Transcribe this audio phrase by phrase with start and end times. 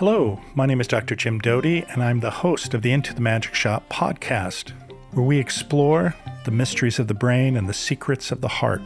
[0.00, 1.14] Hello, my name is Dr.
[1.14, 4.72] Jim Doty, and I'm the host of the Into the Magic Shop podcast,
[5.12, 6.14] where we explore
[6.46, 8.80] the mysteries of the brain and the secrets of the heart.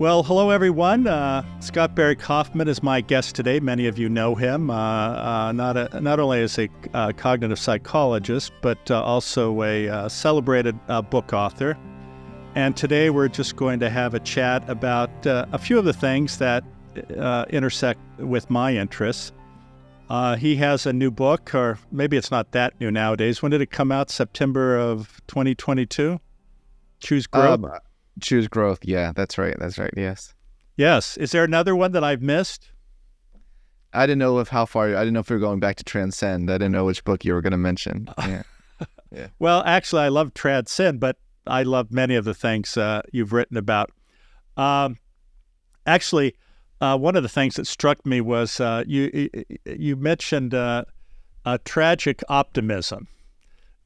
[0.00, 1.06] Well, hello everyone.
[1.06, 3.60] Uh, Scott Barry Kaufman is my guest today.
[3.60, 7.60] Many of you know him, uh, uh, not a, not only as a uh, cognitive
[7.60, 10.76] psychologist, but uh, also a uh, celebrated
[11.10, 11.78] book author.
[12.60, 15.94] And today we're just going to have a chat about uh, a few of the
[15.94, 16.62] things that
[17.18, 19.32] uh, intersect with my interests.
[20.10, 23.40] Uh, he has a new book, or maybe it's not that new nowadays.
[23.40, 24.10] When did it come out?
[24.10, 26.20] September of 2022.
[27.00, 27.72] Choose um, growth.
[27.72, 27.80] Um,
[28.20, 28.80] Choose growth.
[28.82, 29.56] Yeah, that's right.
[29.58, 29.94] That's right.
[29.96, 30.34] Yes.
[30.76, 31.16] Yes.
[31.16, 32.72] Is there another one that I've missed?
[33.94, 34.88] I didn't know if how far.
[34.88, 36.50] I didn't know if you were going back to Transcend.
[36.50, 38.10] I didn't know which book you were going to mention.
[38.18, 38.42] Yeah.
[39.10, 39.26] yeah.
[39.38, 43.56] Well, actually, I love Transcend, but I love many of the things uh, you've written
[43.56, 43.90] about.
[44.56, 44.98] Um,
[45.86, 46.34] actually,
[46.80, 49.28] uh, one of the things that struck me was uh, you
[49.66, 50.84] you mentioned uh,
[51.44, 53.06] a tragic optimism,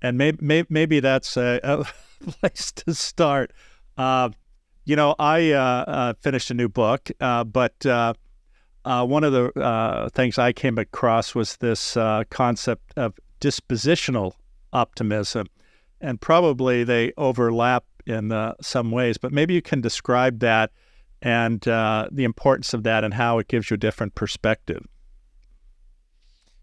[0.02, 1.84] and maybe maybe, maybe that's a, a
[2.30, 3.52] place to start.
[3.96, 4.30] Uh,
[4.84, 10.52] you know, I uh, uh, finished a new book, but one of the things I
[10.52, 11.94] came across was this
[12.30, 14.32] concept of dispositional
[14.72, 15.46] optimism,
[16.04, 19.16] and probably they overlap in some ways.
[19.18, 20.70] But maybe you can describe that
[21.22, 24.84] and the importance of that and how it gives you a different perspective.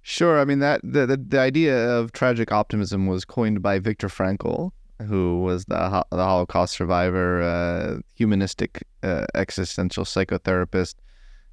[0.04, 0.40] Sure.
[0.40, 4.72] I mean that the, the, the idea of tragic optimism was coined by Viktor Frankl,
[5.08, 10.96] who was the the Holocaust survivor, uh, humanistic uh, existential psychotherapist,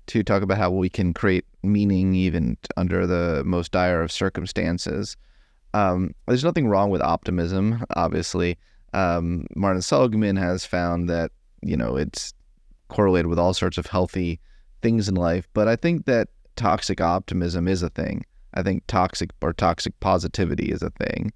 [0.06, 5.16] to talk about how we can create meaning even under the most dire of circumstances.
[5.74, 8.58] Um, there's nothing wrong with optimism, obviously.
[8.94, 11.30] Um, Martin Seligman has found that
[11.62, 12.32] you know it's
[12.88, 14.40] correlated with all sorts of healthy
[14.80, 18.24] things in life, but I think that toxic optimism is a thing.
[18.54, 21.32] I think toxic or toxic positivity is a thing,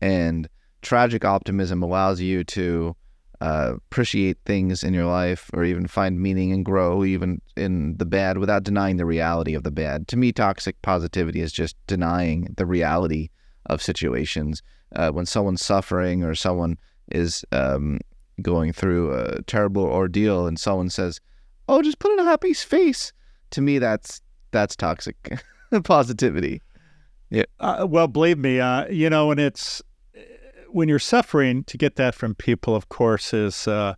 [0.00, 0.48] and
[0.82, 2.96] tragic optimism allows you to
[3.40, 8.06] uh, appreciate things in your life or even find meaning and grow even in the
[8.06, 10.08] bad without denying the reality of the bad.
[10.08, 13.28] To me, toxic positivity is just denying the reality
[13.66, 14.62] of situations.
[14.94, 16.78] Uh, when someone's suffering or someone
[17.10, 17.98] is um,
[18.42, 21.20] going through a terrible ordeal and someone says,
[21.68, 23.12] "Oh, just put on a happy face,"
[23.50, 24.20] to me, that's
[24.50, 25.16] that's toxic
[25.84, 26.62] positivity.
[27.30, 27.44] Yeah.
[27.58, 29.82] Uh, well, believe me, uh, you know, and it's
[30.74, 33.94] when you're suffering, to get that from people, of course, is uh,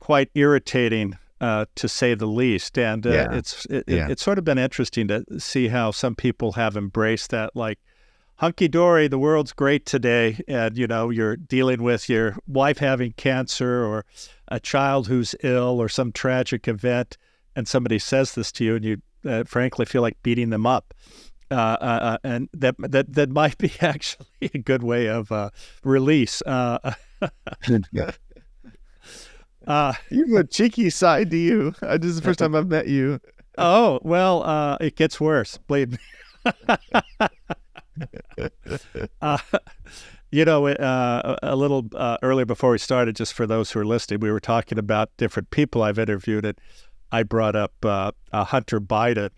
[0.00, 2.78] quite irritating uh, to say the least.
[2.78, 3.34] And uh, yeah.
[3.34, 4.08] it's it, yeah.
[4.08, 7.78] it's sort of been interesting to see how some people have embraced that, like
[8.36, 13.12] hunky dory, the world's great today, and you know you're dealing with your wife having
[13.12, 14.06] cancer or
[14.48, 17.18] a child who's ill or some tragic event,
[17.54, 20.94] and somebody says this to you, and you uh, frankly feel like beating them up.
[21.50, 25.50] Uh, uh, and that that that might be actually a good way of uh,
[25.82, 26.42] release.
[29.66, 31.74] Uh, you have a cheeky side to you.
[31.80, 33.20] this is the first time I've met you.
[33.56, 35.58] Oh well, it gets worse.
[35.68, 35.98] Believe me.
[40.30, 41.86] you know, a little
[42.22, 45.50] earlier before we started, just for those who are listening, we were talking about different
[45.50, 46.58] people I've interviewed, and
[47.12, 47.72] I brought up
[48.32, 49.30] Hunter Biden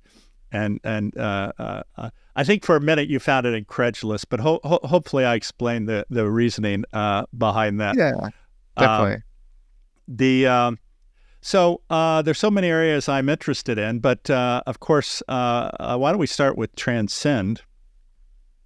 [0.53, 4.41] and and uh, uh, uh, I think for a minute you found it incredulous, but
[4.41, 7.97] ho- ho- hopefully I explained the the reasoning uh, behind that.
[7.97, 8.33] Yeah, um,
[8.79, 9.23] definitely.
[10.09, 10.79] The um,
[11.41, 16.19] so uh, there's so many areas I'm interested in, but uh, of course, why don't
[16.19, 17.63] we start with transcend,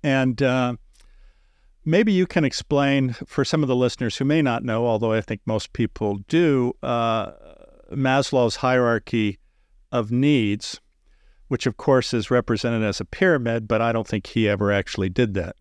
[0.02, 0.78] and
[1.84, 5.20] maybe you can explain for some of the listeners who may not know, although I
[5.20, 9.38] think most people do, Maslow's hierarchy
[9.92, 10.80] of needs
[11.50, 15.08] which of course is represented as a pyramid, but I don't think he ever actually
[15.08, 15.56] did that.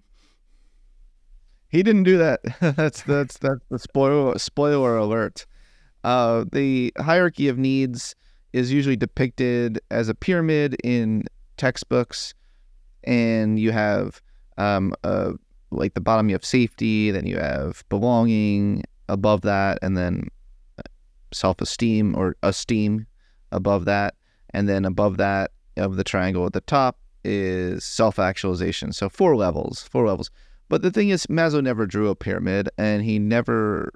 [1.67, 2.41] He didn't do that.
[2.77, 5.47] that's that's that's the spoiler spoiler alert.
[6.03, 8.15] Uh, the hierarchy of needs
[8.53, 11.23] is usually depicted as a pyramid in
[11.57, 12.33] textbooks,
[13.03, 14.21] and you have
[14.57, 14.93] um,
[15.71, 20.27] like the bottom you have safety, then you have belonging above that, and then
[20.77, 20.83] uh,
[21.31, 23.05] self-esteem or esteem
[23.51, 24.15] above that,
[24.51, 28.91] and then above that of the triangle at the top is self actualization.
[28.93, 30.29] So four levels, four levels.
[30.69, 33.91] But the thing is, Maslow never drew a pyramid and he never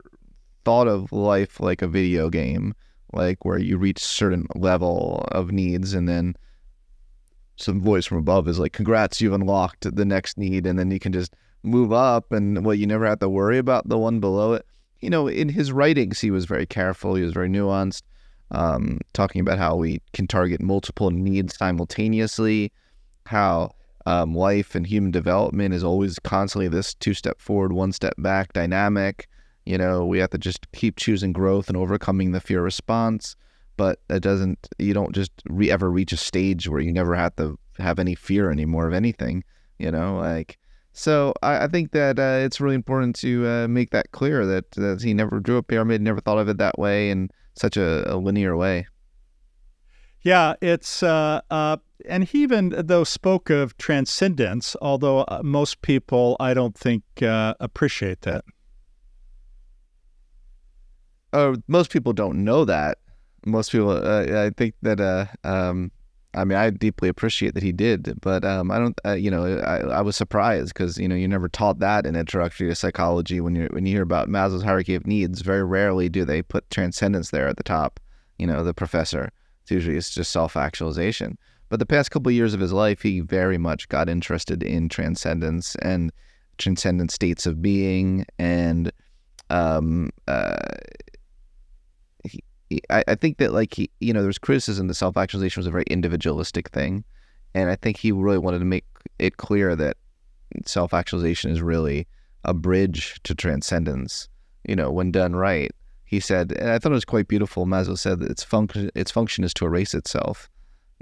[0.65, 2.73] thought of life like a video game,
[3.11, 6.35] like where you reach certain level of needs and then
[7.55, 10.65] some voice from above is like, congrats, you've unlocked the next need.
[10.65, 13.87] And then you can just move up and well, you never have to worry about
[13.87, 14.65] the one below it.
[15.03, 17.15] you know, in his writings, he was very careful.
[17.15, 18.03] He was very nuanced,
[18.51, 22.71] um, talking about how we can target multiple needs simultaneously,
[23.25, 23.71] how
[24.05, 28.53] um, life and human development is always constantly this two step forward, one step back
[28.53, 29.27] dynamic.
[29.65, 33.35] You know, we have to just keep choosing growth and overcoming the fear response.
[33.75, 37.35] But it doesn't, you don't just re- ever reach a stage where you never have
[37.37, 39.43] to have any fear anymore of anything,
[39.79, 40.59] you know, like.
[40.91, 44.69] So I, I think that uh, it's really important to uh, make that clear that,
[44.71, 48.13] that he never drew a pyramid, never thought of it that way in such a,
[48.13, 48.85] a linear way.
[50.21, 51.77] Yeah, it's uh, uh,
[52.07, 57.55] and he even though spoke of transcendence, although uh, most people I don't think uh,
[57.59, 58.45] appreciate that.
[61.33, 62.99] Uh, most people don't know that.
[63.45, 65.91] Most people, uh, I think that uh, um,
[66.35, 68.99] I mean, I deeply appreciate that he did, but um, I don't.
[69.05, 72.15] Uh, you know, I, I was surprised because you know you never taught that in
[72.15, 73.39] introductory to psychology.
[73.41, 76.69] When you when you hear about Maslow's hierarchy of needs, very rarely do they put
[76.69, 77.99] transcendence there at the top.
[78.39, 79.31] You know, the professor.
[79.61, 81.37] It's usually it's just self actualization.
[81.69, 84.89] But the past couple of years of his life, he very much got interested in
[84.89, 86.11] transcendence and
[86.57, 88.91] transcendent states of being, and
[89.49, 90.57] um, uh,
[92.89, 95.71] I, I think that like he, you know, there's criticism that self actualization was a
[95.71, 97.03] very individualistic thing,
[97.53, 98.85] and I think he really wanted to make
[99.19, 99.97] it clear that
[100.65, 102.07] self actualization is really
[102.43, 104.29] a bridge to transcendence.
[104.67, 105.71] You know, when done right,
[106.05, 107.65] he said, and I thought it was quite beautiful.
[107.65, 110.49] Maslow said that its function, its function is to erase itself.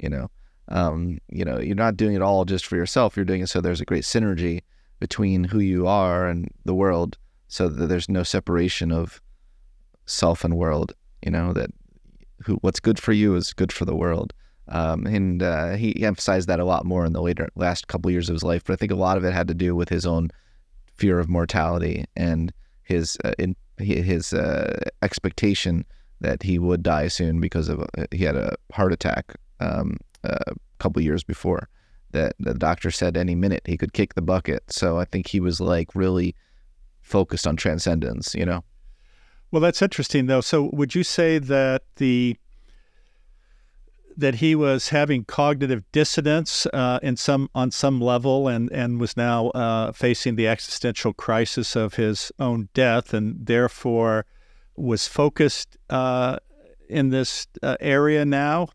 [0.02, 0.32] You know,
[0.70, 3.16] um, you know, you're not doing it all just for yourself.
[3.16, 4.62] You're doing it so there's a great synergy
[5.00, 7.18] between who you are and the world,
[7.48, 9.22] so that there's no separation of
[10.06, 11.72] self and world you know that
[12.46, 14.34] who what's good for you is good for the world.
[14.68, 18.30] Um, and uh, he emphasized that a lot more in the later last couple years
[18.30, 20.06] of his life but i think a lot of it had to do with his
[20.06, 20.30] own
[20.94, 22.54] fear of mortality and
[22.84, 25.84] his uh, in, his uh, expectation
[26.22, 30.54] that he would die soon because of uh, he had a heart attack um, a
[30.78, 31.68] couple years before
[32.12, 34.64] that the doctor said any minute he could kick the bucket.
[34.68, 36.36] So i think he was like really
[37.02, 38.64] focused on transcendence you know
[39.52, 40.42] well, that's interesting, though.
[40.42, 42.38] So, would you say that the
[44.18, 49.18] that he was having cognitive dissonance uh, in some on some level, and and was
[49.18, 54.26] now uh, facing the existential crisis of his own death, and therefore
[54.78, 56.38] was focused uh,
[56.88, 58.70] in this uh, area now?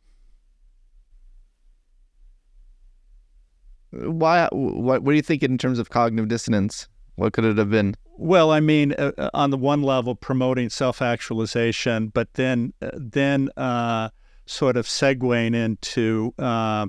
[3.93, 4.49] Why?
[4.53, 5.03] What?
[5.03, 6.87] What do you think in terms of cognitive dissonance?
[7.15, 7.95] What could it have been?
[8.19, 13.51] Well, I mean, uh, uh, on the one level, promoting self-actualization, but then uh, then
[13.59, 14.09] uh,
[14.47, 16.87] sort of segueing into uh,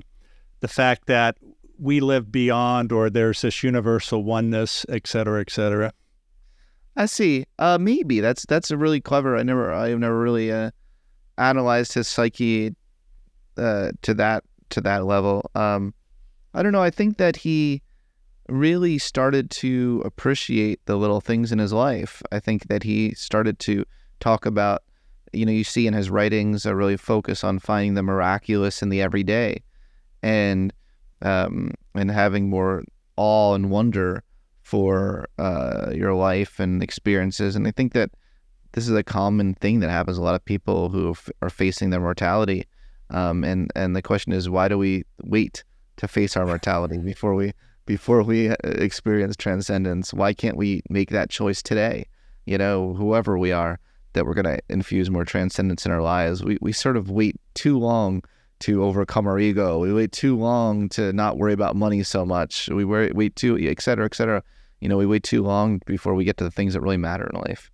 [0.60, 1.36] the fact that
[1.78, 5.92] we live beyond, or there's this universal oneness, et cetera, et cetera.
[6.96, 7.44] I see.
[7.58, 9.36] Maybe that's that's a really clever.
[9.36, 10.50] I never, I've never really
[11.36, 12.74] analyzed his psyche
[13.56, 15.50] to that to that level.
[15.54, 15.94] Um,
[16.54, 16.82] I don't know.
[16.82, 17.82] I think that he
[18.48, 22.22] really started to appreciate the little things in his life.
[22.32, 23.84] I think that he started to
[24.20, 24.82] talk about,
[25.32, 28.88] you know, you see in his writings a really focus on finding the miraculous in
[28.88, 29.62] the everyday,
[30.22, 30.72] and
[31.22, 32.84] um, and having more
[33.16, 34.22] awe and wonder
[34.62, 37.56] for uh, your life and experiences.
[37.56, 38.10] And I think that
[38.72, 40.18] this is a common thing that happens.
[40.18, 42.66] A lot of people who are facing their mortality,
[43.10, 45.64] um, and and the question is, why do we wait
[45.96, 47.52] to face our mortality before we
[47.88, 50.12] before we uh, experience transcendence.
[50.12, 52.06] Why can't we make that choice today?
[52.44, 53.80] You know, whoever we are,
[54.12, 56.44] that we're going to infuse more transcendence in our lives.
[56.44, 58.22] We, we sort of wait too long
[58.60, 59.78] to overcome our ego.
[59.78, 62.68] We wait too long to not worry about money so much.
[62.68, 64.42] We wait too, et cetera, et cetera.
[64.80, 67.28] You know, we wait too long before we get to the things that really matter
[67.32, 67.70] in life.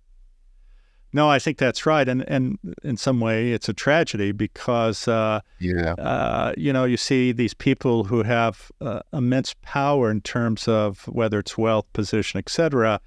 [1.15, 5.39] No, I think that's right, and and in some way, it's a tragedy because uh,
[5.59, 10.67] yeah, uh, you know, you see these people who have uh, immense power in terms
[10.67, 12.99] of whether it's wealth, position, etc.,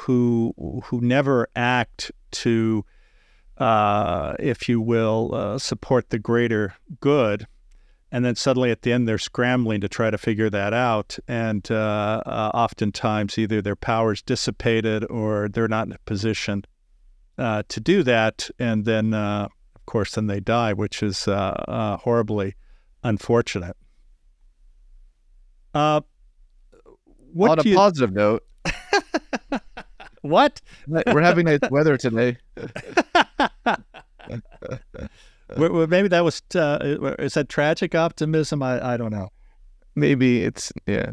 [0.00, 0.52] who
[0.84, 2.84] who never act to,
[3.56, 7.46] uh, if you will, uh, support the greater good,
[8.12, 11.70] and then suddenly at the end they're scrambling to try to figure that out, and
[11.70, 16.62] uh, oftentimes either their power is dissipated or they're not in a position
[17.38, 21.64] uh, to do that, and then uh, of course then they die, which is uh,
[21.68, 22.54] uh horribly
[23.02, 23.76] unfortunate.
[25.74, 26.00] Uh,
[27.32, 27.76] what On a you...
[27.76, 28.44] positive note.
[30.22, 30.60] what?
[30.86, 32.38] We're having nice weather today.
[35.56, 36.78] well, maybe that was uh,
[37.18, 38.62] is that tragic optimism?
[38.62, 39.28] I I don't know.
[39.94, 41.12] Maybe it's yeah,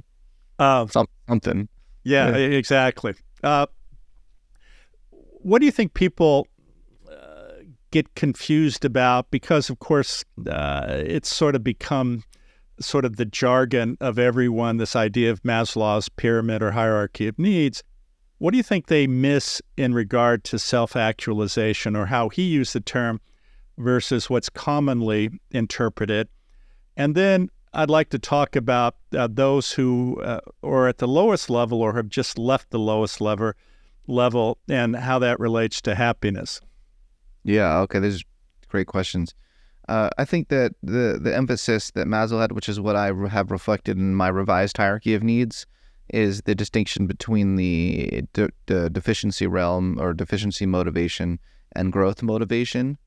[0.59, 1.67] um, Some, something.
[2.03, 2.57] Yeah, yeah.
[2.57, 3.15] exactly.
[3.43, 3.67] Uh,
[5.43, 6.47] what do you think people
[7.12, 9.29] uh, get confused about?
[9.29, 12.23] Because, of course, uh, it's sort of become
[12.79, 17.83] sort of the jargon of everyone this idea of Maslow's pyramid or hierarchy of needs.
[18.39, 22.73] What do you think they miss in regard to self actualization or how he used
[22.73, 23.21] the term
[23.77, 26.27] versus what's commonly interpreted?
[26.97, 31.50] And then I'd like to talk about uh, those who uh, are at the lowest
[31.50, 33.53] level or have just left the lowest level
[34.07, 36.60] level and how that relates to happiness.
[37.43, 38.24] Yeah, okay, these
[38.69, 39.33] great questions.
[39.89, 43.51] Uh, I think that the the emphasis that Maslow had, which is what I have
[43.51, 45.65] reflected in my revised hierarchy of needs,
[46.10, 51.39] is the distinction between the, de- the deficiency realm or deficiency motivation
[51.75, 52.98] and growth motivation.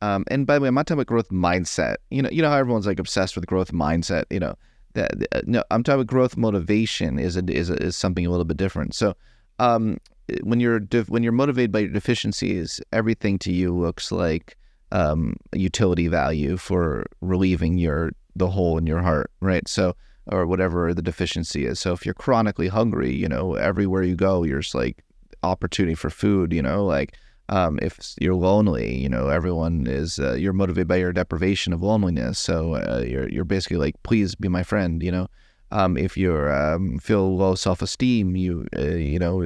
[0.00, 1.96] Um, and by the way, I'm not talking about growth mindset.
[2.10, 4.24] You know, you know how everyone's like obsessed with growth mindset.
[4.30, 4.54] You know,
[4.94, 8.30] that uh, no, I'm talking about growth motivation is a, is a, is something a
[8.30, 8.94] little bit different.
[8.94, 9.14] So,
[9.58, 9.98] um,
[10.42, 14.56] when you're when you're motivated by your deficiencies, everything to you looks like
[14.92, 19.66] um, utility value for relieving your the hole in your heart, right?
[19.68, 21.80] So, or whatever the deficiency is.
[21.80, 25.02] So, if you're chronically hungry, you know, everywhere you go, you're just like
[25.42, 26.52] opportunity for food.
[26.52, 27.16] You know, like
[27.48, 31.82] um, if you're lonely, you know, everyone is uh, you're motivated by your deprivation of
[31.82, 32.38] loneliness.
[32.38, 35.02] So uh, you're you're basically like, please be my friend.
[35.02, 35.28] You know,
[35.70, 39.42] um, if you um, feel low self esteem, you uh, you know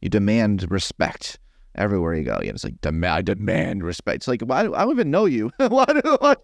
[0.00, 1.38] you, demand respect
[1.74, 2.38] everywhere you go.
[2.40, 4.16] You know, it's like demand I demand respect.
[4.16, 5.50] It's like why I don't even know you.
[5.58, 6.36] why do why,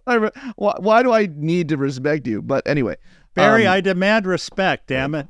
[0.56, 2.42] why, why do I need to respect you?
[2.42, 2.96] But anyway,
[3.34, 4.86] Barry, um, I demand respect.
[4.86, 5.28] Damn it.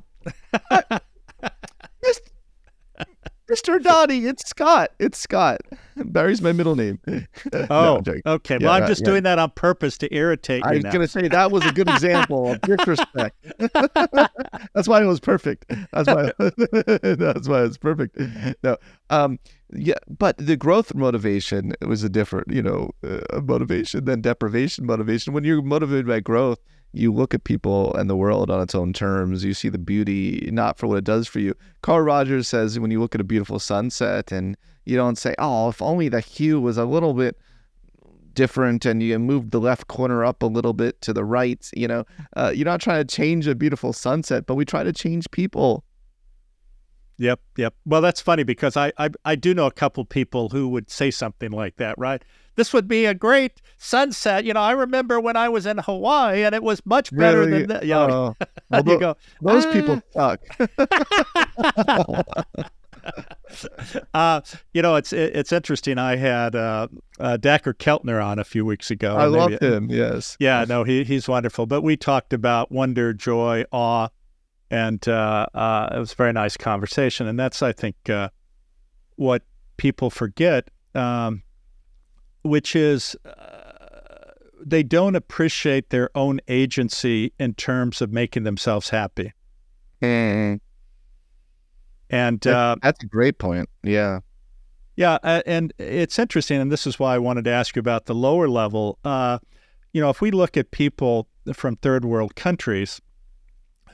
[3.49, 3.81] Mr.
[3.81, 4.91] Donnie, it's Scott.
[4.99, 5.61] It's Scott.
[5.95, 6.99] Barry's my middle name.
[7.69, 8.57] Oh, no, okay.
[8.59, 9.05] Yeah, well, I'm just yeah.
[9.05, 10.69] doing that on purpose to irritate you.
[10.69, 13.35] I was going to say that was a good example of disrespect.
[14.73, 15.65] that's why it was perfect.
[15.93, 16.31] That's why.
[16.37, 18.17] that's why it's perfect.
[18.63, 18.77] No,
[19.09, 19.39] um,
[19.73, 25.33] yeah, but the growth motivation was a different, you know, uh, motivation than deprivation motivation.
[25.33, 26.59] When you're motivated by growth,
[26.95, 29.43] you look at people and the world on its own terms.
[29.43, 31.53] You see the beauty, not for what it does for you.
[31.81, 35.69] Carl Rogers says when you look at a beautiful sunset and you don't say, oh,
[35.69, 37.37] if only the hue was a little bit
[38.33, 41.87] different and you moved the left corner up a little bit to the right, you
[41.87, 45.29] know, uh, you're not trying to change a beautiful sunset, but we try to change
[45.31, 45.83] people.
[47.17, 47.75] Yep, yep.
[47.85, 51.11] Well, that's funny because I, I, I do know a couple people who would say
[51.11, 52.23] something like that, right?
[52.55, 54.45] this would be a great sunset.
[54.45, 57.59] You know, I remember when I was in Hawaii and it was much better really?
[57.59, 57.83] than that.
[57.83, 59.71] You, know, uh, well, you go, those ah.
[59.71, 60.39] people suck.
[64.13, 64.41] uh,
[64.73, 65.97] you know, it's it's interesting.
[65.97, 66.87] I had uh,
[67.19, 69.15] uh, Dacher Keltner on a few weeks ago.
[69.15, 69.89] I loved him.
[69.89, 70.37] Yes.
[70.39, 70.65] Yeah.
[70.67, 71.65] No, he he's wonderful.
[71.65, 74.07] But we talked about wonder, joy, awe,
[74.71, 77.27] and uh, uh, it was a very nice conversation.
[77.27, 78.29] And that's, I think, uh,
[79.15, 79.43] what
[79.77, 80.69] people forget.
[80.93, 81.43] Um,
[82.45, 84.31] which is uh,
[84.63, 89.33] they don't appreciate their own agency in terms of making themselves happy.
[90.01, 90.59] Mm.
[92.11, 93.67] And uh, that's a great point.
[93.83, 94.19] Yeah.
[94.95, 95.17] Yeah.
[95.23, 96.61] Uh, and it's interesting.
[96.61, 98.99] And this is why I wanted to ask you about the lower level.
[99.03, 99.39] Uh,
[99.91, 103.01] you know, if we look at people from third world countries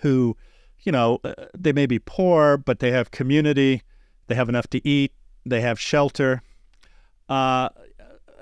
[0.02, 0.36] who,
[0.84, 3.82] you know, uh, they may be poor, but they have community,
[4.28, 5.14] they have enough to eat,
[5.46, 6.42] they have shelter.
[7.30, 7.70] Uh,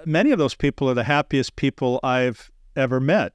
[0.06, 3.34] many of those people are the happiest people I've ever met.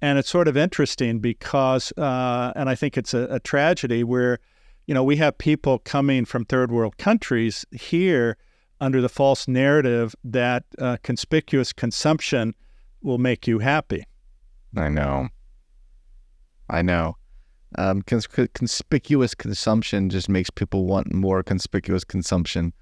[0.00, 4.38] And it's sort of interesting because, uh, and I think it's a, a, tragedy where,
[4.86, 8.36] you know, we have people coming from third world countries here
[8.80, 12.54] under the false narrative that uh, conspicuous consumption
[13.02, 14.04] will make you happy.
[14.76, 15.28] I know.
[16.68, 17.16] I know.
[17.76, 22.72] Um, cons- conspicuous consumption just makes people want more conspicuous consumption.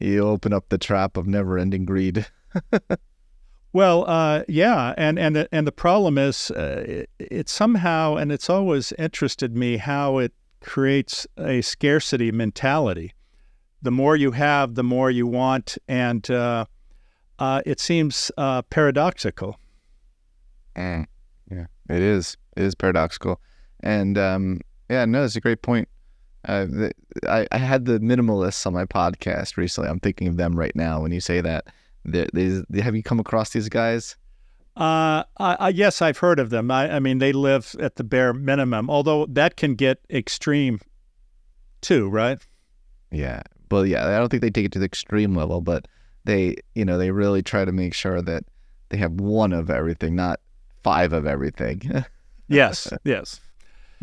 [0.00, 2.26] You open up the trap of never ending greed.
[3.72, 8.50] well, uh, yeah, and and and the problem is, uh, it, it, somehow, and it's
[8.50, 13.14] always interested me how it creates a scarcity mentality.
[13.82, 16.66] The more you have, the more you want, and uh,
[17.38, 19.58] uh it seems uh, paradoxical.
[20.76, 21.06] Mm,
[21.50, 22.36] yeah, it is.
[22.56, 23.40] It is paradoxical,
[23.86, 25.88] and um, yeah, no, it's a great point.
[26.44, 26.66] Uh,
[27.28, 29.88] I, I had the minimalists on my podcast recently.
[29.88, 31.68] I'm thinking of them right now when you say that.
[32.04, 34.16] They, they, have you come across these guys?
[34.76, 36.70] Uh, I, yes, I've heard of them.
[36.70, 40.80] I, I, mean, they live at the bare minimum, although that can get extreme
[41.80, 42.38] too, right?
[43.10, 43.42] Yeah.
[43.70, 45.86] Well, yeah, I don't think they take it to the extreme level, but
[46.24, 48.44] they, you know, they really try to make sure that
[48.88, 50.40] they have one of everything, not
[50.82, 52.04] five of everything.
[52.48, 53.40] yes, yes.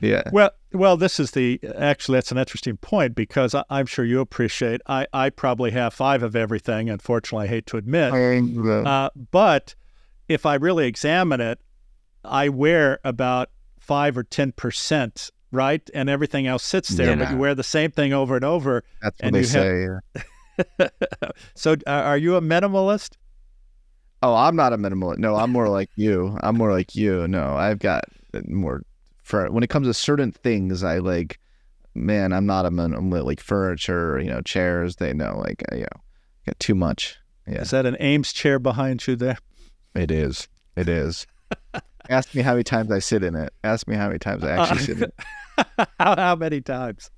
[0.01, 0.23] Yeah.
[0.31, 4.19] Well, well, this is the actually that's an interesting point because I, am sure you
[4.19, 4.81] appreciate.
[4.88, 6.89] I I probably have five of everything.
[6.89, 8.13] Unfortunately, I hate to admit.
[8.88, 9.75] Uh, but
[10.27, 11.59] if I really examine it,
[12.23, 17.09] I wear about five or ten percent, right, and everything else sits there.
[17.09, 17.15] Yeah.
[17.15, 18.83] But you wear the same thing over and over.
[19.01, 19.88] That's what they say.
[20.79, 20.91] Have...
[21.55, 23.17] so, uh, are you a minimalist?
[24.23, 25.17] Oh, I'm not a minimalist.
[25.17, 26.38] No, I'm more like you.
[26.41, 27.27] I'm more like you.
[27.27, 28.05] No, I've got
[28.47, 28.83] more
[29.23, 30.83] for when it comes to certain things.
[30.83, 31.39] I like,
[31.95, 33.25] man, I'm not a minimalist.
[33.25, 34.97] Like furniture, you know, chairs.
[34.97, 36.01] They know, like, uh, you know,
[36.45, 37.17] got too much.
[37.47, 37.61] Yeah.
[37.61, 39.37] Is that an Eames chair behind you there?
[39.95, 40.47] It is.
[40.75, 41.25] It is.
[42.09, 43.53] Ask me how many times I sit in it.
[43.63, 45.15] Ask me how many times I actually uh, sit in it.
[45.99, 47.09] how, how many times?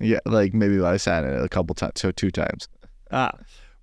[0.00, 2.68] Yeah, like maybe I sat in it a couple times, so two times.
[3.12, 3.32] Ah,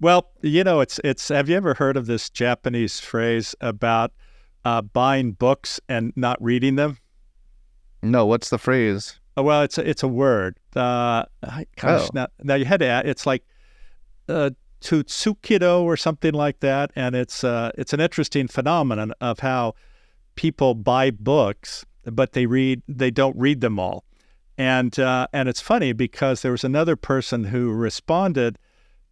[0.01, 1.29] well, you know, it's it's.
[1.29, 4.11] Have you ever heard of this Japanese phrase about
[4.65, 6.97] uh, buying books and not reading them?
[8.01, 9.19] No, what's the phrase?
[9.35, 10.57] Oh, well, it's a, it's a word.
[10.75, 11.25] Uh,
[11.75, 12.09] gosh, oh.
[12.13, 12.87] now, now you had to.
[12.87, 13.43] add, It's like
[14.27, 14.51] uh,
[14.81, 19.75] tutsukido or something like that, and it's uh, it's an interesting phenomenon of how
[20.35, 24.03] people buy books, but they read they don't read them all,
[24.57, 28.57] and uh, and it's funny because there was another person who responded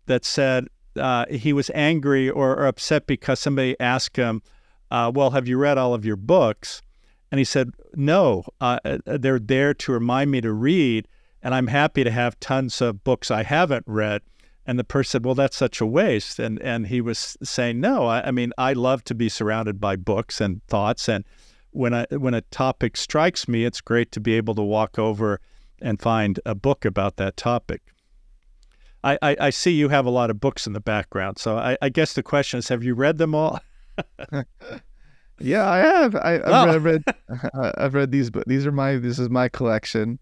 [0.05, 0.67] that said
[0.97, 4.41] uh, he was angry or, or, upset because somebody asked him,
[4.89, 6.81] uh, "Well, have you read all of your books?"
[7.31, 11.07] And he said, "No, uh, uh, they're there to remind me to read,
[11.41, 14.21] and I'm happy to have tons of books I haven't read."
[14.65, 18.05] And the person said, "Well, that's such a waste." And and he was saying, "No,
[18.05, 21.25] I, I mean, I love to be surrounded by books and thoughts, and
[21.71, 25.41] when I when a topic strikes me, it's great to be able to walk over
[25.81, 27.81] and find a book about that topic."
[29.03, 31.37] I, I, I, see you have a lot of books in the background.
[31.37, 33.59] So I, I guess the question is, have you read them all?
[35.39, 36.15] yeah, I have.
[36.15, 36.79] I, have oh.
[36.79, 37.43] read, read
[37.77, 38.45] I've read these books.
[38.47, 38.97] These are my.
[38.97, 40.19] This is my collection.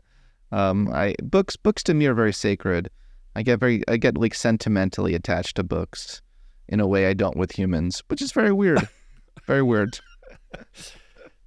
[0.51, 2.89] Um, I books books to me are very sacred.
[3.35, 6.21] I get very I get like sentimentally attached to books
[6.67, 8.87] in a way I don't with humans, which is very weird.
[9.47, 9.99] very weird.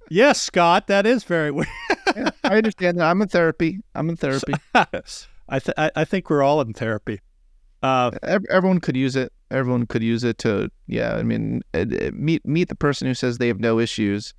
[0.09, 1.67] Yes, Scott, that is very weird.
[2.15, 3.05] yeah, I understand that.
[3.05, 3.79] I'm in therapy.
[3.93, 4.53] I'm in therapy.
[4.73, 7.21] I, th- I think we're all in therapy.
[7.81, 9.31] Uh, Everyone could use it.
[9.51, 11.15] Everyone could use it to, yeah.
[11.15, 14.33] I mean, it, it, meet meet the person who says they have no issues,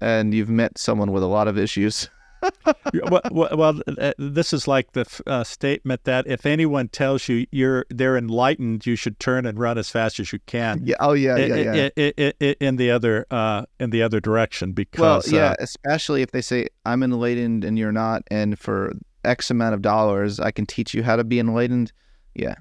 [0.00, 2.08] and you've met someone with a lot of issues.
[3.10, 7.86] well, well, uh, this is like the uh, statement that if anyone tells you you're
[7.88, 10.80] they're enlightened, you should turn and run as fast as you can.
[10.82, 10.96] Yeah.
[11.00, 11.36] Oh, yeah.
[11.36, 11.88] Yeah.
[11.96, 12.30] yeah.
[12.60, 16.42] in the other uh, in the other direction, because well, yeah, uh, especially if they
[16.42, 18.92] say I'm enlightened and you're not, and for
[19.24, 21.92] X amount of dollars, I can teach you how to be enlightened.
[22.34, 22.56] Yeah.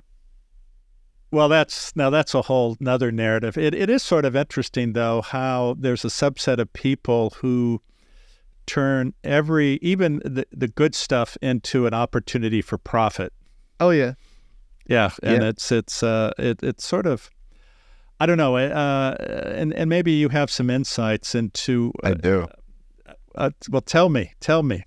[1.32, 3.58] Well, that's now that's a whole another narrative.
[3.58, 7.82] It it is sort of interesting though how there's a subset of people who
[8.66, 13.34] turn every even the, the good stuff into an opportunity for profit.
[13.80, 14.14] Oh yeah.
[14.88, 15.50] Yeah, and yeah.
[15.50, 17.30] it's it's uh it it's sort of
[18.20, 19.16] I don't know, uh
[19.56, 22.48] and and maybe you have some insights into uh, I do.
[23.08, 24.84] Uh, uh, well, tell me, tell me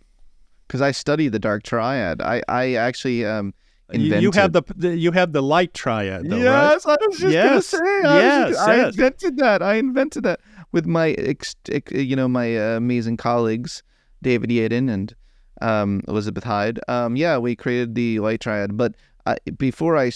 [0.69, 2.21] because I study the dark triad.
[2.21, 3.55] I I actually um
[3.95, 4.23] invented.
[4.23, 6.29] You have the, the you have the light triad.
[6.29, 6.99] Though, yes, right?
[7.01, 7.49] I was just yes.
[7.49, 8.09] gonna say.
[8.09, 9.63] I yes, just, yes, I invented that.
[9.63, 10.41] I invented that
[10.73, 11.55] with my ex,
[11.91, 13.83] you know my uh, amazing colleagues
[14.23, 15.15] David Yaden and
[15.63, 16.81] um, Elizabeth Hyde.
[16.89, 18.95] Um, yeah, we created the light triad, but
[19.27, 20.11] I, before I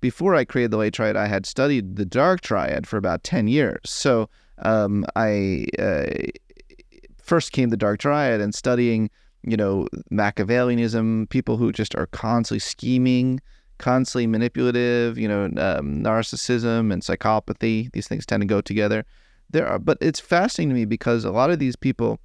[0.00, 3.46] before I created the light triad, I had studied the dark triad for about ten
[3.48, 3.80] years.
[3.84, 4.28] So
[4.62, 6.06] um, I uh,
[7.22, 9.10] first came the dark triad and studying
[9.42, 13.40] you know, Machiavellianism, people who just are constantly scheming,
[13.78, 17.90] constantly manipulative, you know, um, narcissism and psychopathy.
[17.92, 19.04] These things tend to go together.
[19.50, 22.18] There are, but it's fascinating to me because a lot of these people,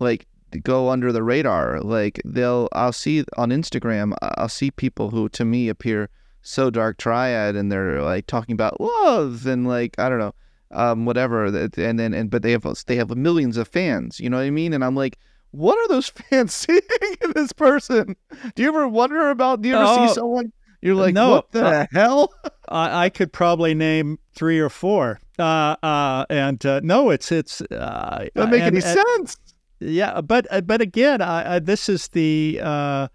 [0.00, 0.26] like,
[0.62, 1.80] go under the radar.
[1.80, 6.10] Like, they'll, I'll see on Instagram, I'll see people who to me appear
[6.42, 10.34] so dark triad and they're like talking about love and like, I don't know,
[10.70, 11.46] um, whatever.
[11.46, 14.50] And then, and, but they have, they have millions of fans, you know what I
[14.50, 14.72] mean?
[14.72, 15.18] And I'm like,
[15.50, 16.80] what are those fans seeing
[17.22, 18.16] in this person?
[18.54, 19.62] Do you ever wonder about?
[19.62, 20.52] Do you ever oh, see someone?
[20.80, 22.32] You're like, no, what the uh, hell?
[22.68, 25.18] I, I, could probably name three or four.
[25.38, 29.36] Uh, uh, and uh, no, it's it's uh, doesn't make and, any and, sense.
[29.80, 33.08] Yeah, but uh, but again, I, I, this is the uh,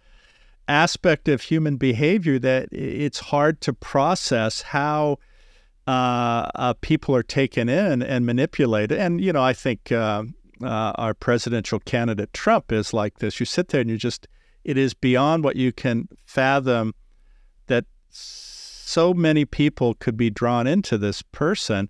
[0.67, 5.19] aspect of human behavior that it's hard to process how
[6.81, 8.97] people are taken in and manipulated.
[8.97, 9.91] And you know, I think
[10.61, 13.39] uh, our presidential candidate Trump is like this.
[13.39, 14.27] You sit there and you just,
[14.63, 16.93] it is beyond what you can fathom
[17.67, 21.89] that so many people could be drawn into this person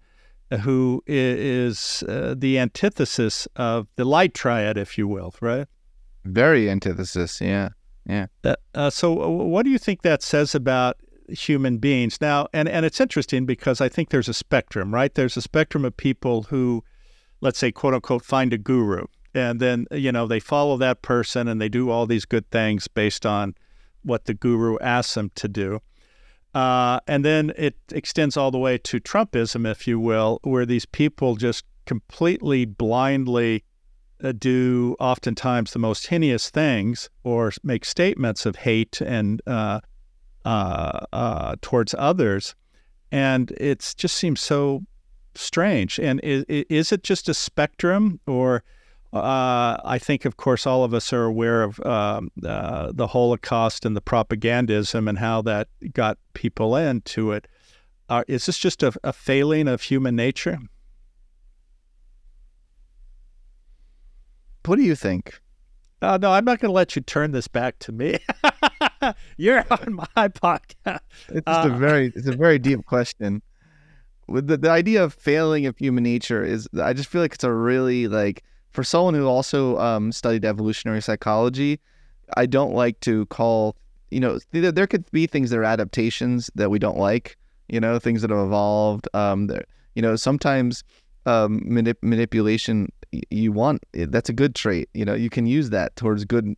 [0.62, 5.68] who is uh, the antithesis of the light triad, if you will, right?
[6.26, 7.42] Very antithesis.
[7.42, 7.70] Yeah.
[8.06, 8.28] Yeah.
[8.44, 10.98] Uh, uh, so, what do you think that says about
[11.30, 12.48] human beings now?
[12.54, 15.14] And and it's interesting because I think there's a spectrum, right?
[15.14, 16.84] There's a spectrum of people who,
[17.44, 21.48] let's say, quote unquote, find a guru, and then you know they follow that person
[21.48, 23.54] and they do all these good things based on
[24.02, 25.80] what the guru asks them to do.
[26.56, 30.86] Uh, and then it extends all the way to Trumpism, if you will, where these
[30.86, 33.64] people just completely blindly
[34.24, 39.82] uh, do oftentimes the most heinous things or make statements of hate and uh,
[40.46, 42.56] uh, uh towards others,
[43.12, 44.84] and it just seems so
[45.36, 46.00] strange.
[46.00, 48.64] And is, is it just a spectrum, or
[49.14, 53.86] uh, I think, of course, all of us are aware of um, uh, the Holocaust
[53.86, 57.48] and the propagandism and how that got people into it.
[58.28, 60.60] is this just a, a failing of human nature?
[64.66, 65.42] What do you think?
[66.02, 68.18] Uh, no, I'm not going to let you turn this back to me.
[69.38, 71.00] You're on my podcast.
[71.30, 73.42] It's uh, a very, it's a very deep question.
[74.42, 77.54] The, the idea of failing of human nature is, I just feel like it's a
[77.54, 81.80] really like for someone who also um, studied evolutionary psychology.
[82.36, 83.76] I don't like to call,
[84.10, 87.38] you know, there could be things that are adaptations that we don't like.
[87.70, 89.08] You know, things that have evolved.
[89.14, 89.64] Um, there,
[89.96, 90.84] you know, sometimes
[91.26, 92.92] um, manip- manipulation
[93.30, 96.56] you want that's a good trait you know you can use that towards good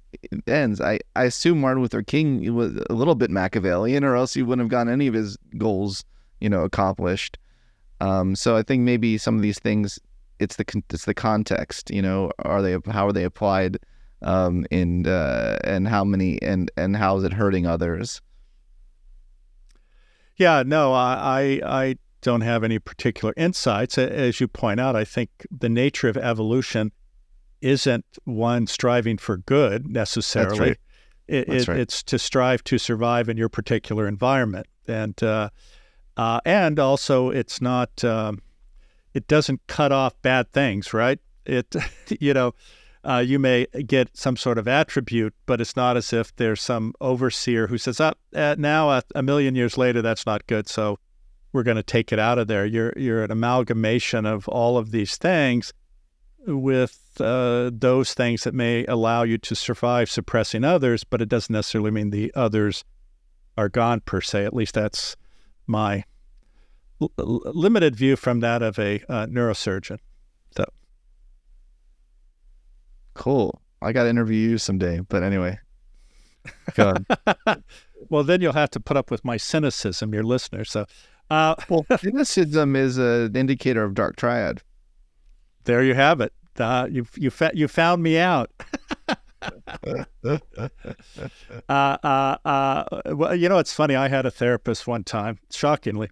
[0.48, 4.42] ends i i assume martin luther king was a little bit machiavellian or else he
[4.42, 6.06] wouldn't have gotten any of his goals
[6.40, 7.38] you know accomplished
[8.02, 10.00] um, so i think maybe some of these things
[10.40, 13.78] it's the it's the context you know are they how are they applied
[14.22, 18.22] um and uh and how many and and how is it hurting others
[20.36, 24.00] yeah no i i, I don't have any particular insights.
[24.00, 26.92] As you point out, I think the nature of evolution
[27.62, 30.60] isn't one striving for good necessarily.
[30.60, 30.78] Right.
[31.28, 31.80] It, it, right.
[31.80, 35.50] It's to strive to survive in your particular environment, and uh,
[36.18, 38.04] uh, and also it's not.
[38.04, 38.42] Um,
[39.14, 41.20] it doesn't cut off bad things, right?
[41.46, 41.74] It,
[42.20, 42.54] you know,
[43.06, 46.94] uh, you may get some sort of attribute, but it's not as if there's some
[47.00, 51.00] overseer who says, "Up oh, now, a million years later, that's not good." So
[51.54, 52.66] we're going to take it out of there.
[52.66, 55.74] You're you're an amalgamation of all of these things
[56.48, 61.54] with uh, those things that may allow you to survive suppressing others, but it doesn't
[61.54, 62.84] necessarily mean the others
[63.58, 64.46] are gone per se.
[64.46, 65.16] At least that's
[65.68, 66.04] my
[67.02, 70.00] l- limited view from that of a uh, neurosurgeon.
[70.56, 70.66] So
[73.14, 73.62] cool.
[73.82, 75.60] I got to interview you someday, but anyway.
[78.10, 80.64] well, then you'll have to put up with my cynicism, your listener.
[80.64, 80.86] So
[81.30, 84.62] uh, well, cynicism is an indicator of dark triad.
[85.64, 86.34] There you have it.
[86.58, 88.52] Uh, you you fa- you found me out.
[91.70, 93.96] uh, uh, uh, well, you know, it's funny.
[93.96, 96.10] I had a therapist one time, shockingly,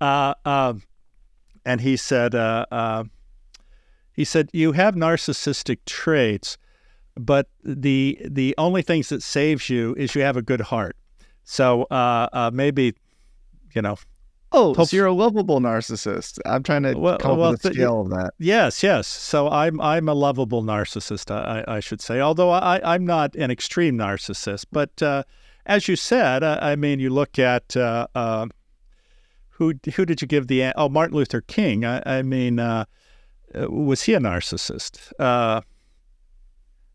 [0.00, 0.82] uh, um,
[1.64, 3.04] and he said, uh,
[4.12, 6.58] he said, you have narcissistic traits,
[7.16, 10.96] but the the only things that saves you is you have a good heart.
[11.44, 11.86] So
[12.52, 12.94] maybe,
[13.74, 13.96] you know,
[14.54, 16.38] Oh, so you're a lovable narcissist.
[16.44, 18.34] I'm trying to well, come well, up with scale of that.
[18.38, 19.06] Yes, yes.
[19.06, 22.20] So I'm I'm a lovable narcissist, I, I should say.
[22.20, 24.66] Although I, I'm not an extreme narcissist.
[24.70, 25.22] But uh,
[25.64, 28.46] as you said, uh, I mean, you look at uh, uh,
[29.50, 31.84] who who did you give the oh Martin Luther King?
[31.84, 32.84] I, I mean, uh,
[33.54, 35.12] uh, was he a narcissist?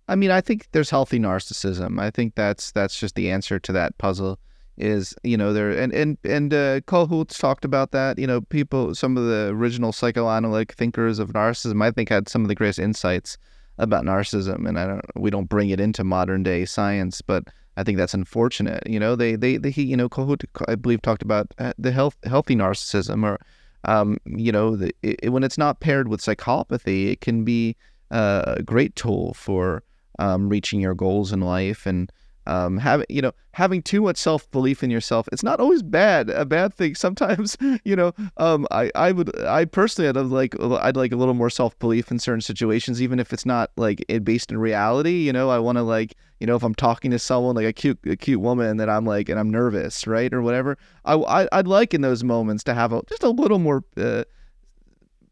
[0.09, 1.99] I mean, I think there's healthy narcissism.
[1.99, 4.39] I think that's that's just the answer to that puzzle
[4.77, 8.19] is you know there and and and uh, Kohut talked about that.
[8.19, 12.43] You know, people, some of the original psychoanalytic thinkers of narcissism, I think, had some
[12.43, 13.37] of the greatest insights
[13.77, 14.67] about narcissism.
[14.67, 18.13] And I don't, we don't bring it into modern day science, but I think that's
[18.13, 18.83] unfortunate.
[18.87, 21.91] You know, they they, they he, you know, Kohut, I believe, talked about uh, the
[21.91, 23.39] health healthy narcissism, or
[23.85, 27.75] um, you know, the, it, when it's not paired with psychopathy, it can be
[28.11, 29.83] uh, a great tool for
[30.19, 32.11] um, reaching your goals in life and
[32.47, 36.29] um, having you know having too much self belief in yourself it's not always bad
[36.29, 36.95] a bad thing.
[37.07, 41.33] Sometimes you know um, I I would I personally I'd like I'd like a little
[41.33, 45.33] more self belief in certain situations even if it's not like based in reality you
[45.33, 45.49] know?
[45.49, 48.15] I want to like you know if I'm talking to someone like a cute a
[48.15, 51.13] cute woman that I'm like and I'm nervous right or whatever I,
[51.51, 54.23] I would like in those moments to have a, just a little more uh,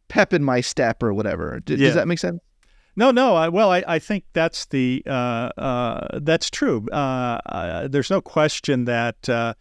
[0.08, 1.60] pep in my step or whatever.
[1.65, 1.88] D- yeah.
[1.88, 2.39] does that make sense
[2.95, 3.36] no, no.
[3.36, 6.88] I, well, I, I think that's the uh, uh, that's true.
[6.91, 9.53] Uh, uh there's no question that uh,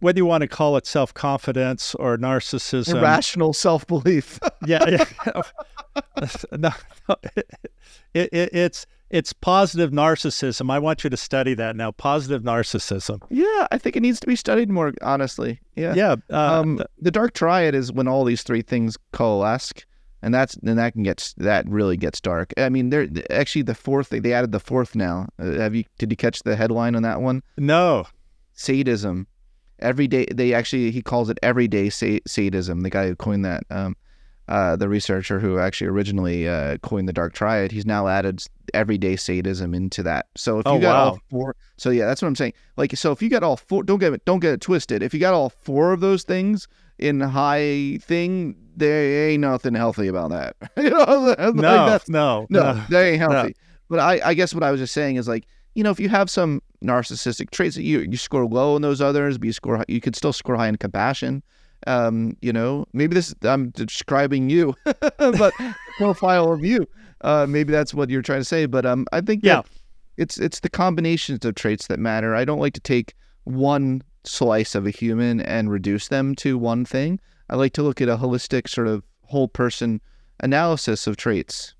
[0.00, 4.38] whether you want to call it self confidence or narcissism, irrational self belief.
[4.66, 5.42] yeah, yeah.
[6.52, 6.70] no,
[7.08, 10.70] no it, it, it's it's positive narcissism.
[10.70, 11.92] I want you to study that now.
[11.92, 13.20] Positive narcissism.
[13.28, 15.60] Yeah, I think it needs to be studied more honestly.
[15.76, 15.94] Yeah.
[15.94, 16.16] Yeah.
[16.30, 19.72] Uh, um, the dark triad is when all these three things coalesce,
[20.22, 22.52] and that's then that can get that really gets dark.
[22.56, 24.10] I mean, they're actually the fourth.
[24.10, 25.28] They added the fourth now.
[25.38, 25.84] Uh, have you?
[25.98, 27.42] Did you catch the headline on that one?
[27.58, 28.06] No.
[28.54, 29.26] Sadism.
[29.80, 32.80] Every day they actually he calls it everyday sadism.
[32.82, 33.64] The guy who coined that.
[33.70, 33.96] Um,
[34.48, 39.16] uh, the researcher who actually originally uh, coined the dark triad, he's now added everyday
[39.16, 40.26] sadism into that.
[40.36, 41.10] So if you oh, got wow.
[41.10, 42.52] all four, so yeah, that's what I'm saying.
[42.76, 45.02] Like, so if you got all four, don't get it, don't get it twisted.
[45.02, 46.66] If you got all four of those things
[46.98, 50.56] in high thing, there ain't nothing healthy about that.
[50.76, 50.98] you know,
[51.38, 53.48] like no, no, no, no, they ain't healthy.
[53.48, 53.54] No.
[53.88, 56.08] But I, I guess what I was just saying is like, you know, if you
[56.08, 59.84] have some narcissistic traits that you you score low in those others, but you score,
[59.88, 61.42] you could still score high in compassion
[61.86, 64.74] um, you know, maybe this I'm describing you,
[65.18, 65.52] but
[65.96, 66.86] profile of you.
[67.22, 68.66] Uh, maybe that's what you're trying to say.
[68.66, 69.62] But um, I think yeah,
[70.16, 72.34] it's it's the combinations of traits that matter.
[72.34, 76.84] I don't like to take one slice of a human and reduce them to one
[76.84, 77.20] thing.
[77.48, 80.00] I like to look at a holistic sort of whole person
[80.40, 81.74] analysis of traits.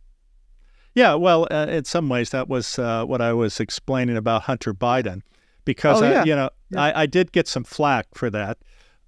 [0.94, 4.74] Yeah, well, uh, in some ways, that was uh, what I was explaining about Hunter
[4.74, 5.22] Biden,
[5.64, 6.20] because oh, yeah.
[6.20, 6.82] I, you know yeah.
[6.82, 8.58] I, I did get some flack for that.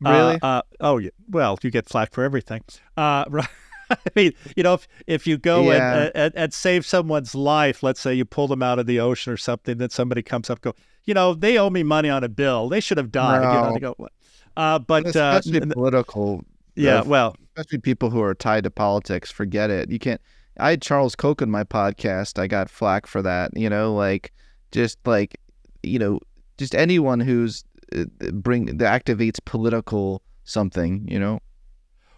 [0.00, 0.38] Really?
[0.42, 1.10] Uh, uh, oh, yeah.
[1.28, 2.62] Well, you get flack for everything.
[2.96, 3.48] Uh, right.
[3.90, 5.94] I mean, you know, if, if you go yeah.
[5.94, 9.32] and, and, and save someone's life, let's say you pull them out of the ocean
[9.32, 12.28] or something, then somebody comes up, go, you know, they owe me money on a
[12.28, 12.68] bill.
[12.68, 13.42] They should have died.
[13.42, 13.52] No.
[13.52, 14.08] You know, they go,
[14.56, 16.44] uh, but especially uh, political.
[16.76, 19.30] Yeah, well, especially people who are tied to politics.
[19.30, 19.90] Forget it.
[19.90, 20.20] You can't.
[20.58, 22.38] I had Charles Koch on my podcast.
[22.38, 23.56] I got flack for that.
[23.56, 24.32] You know, like
[24.72, 25.38] just like
[25.82, 26.18] you know,
[26.58, 27.64] just anyone who's
[27.94, 31.40] uh, bring that activates political something, you know.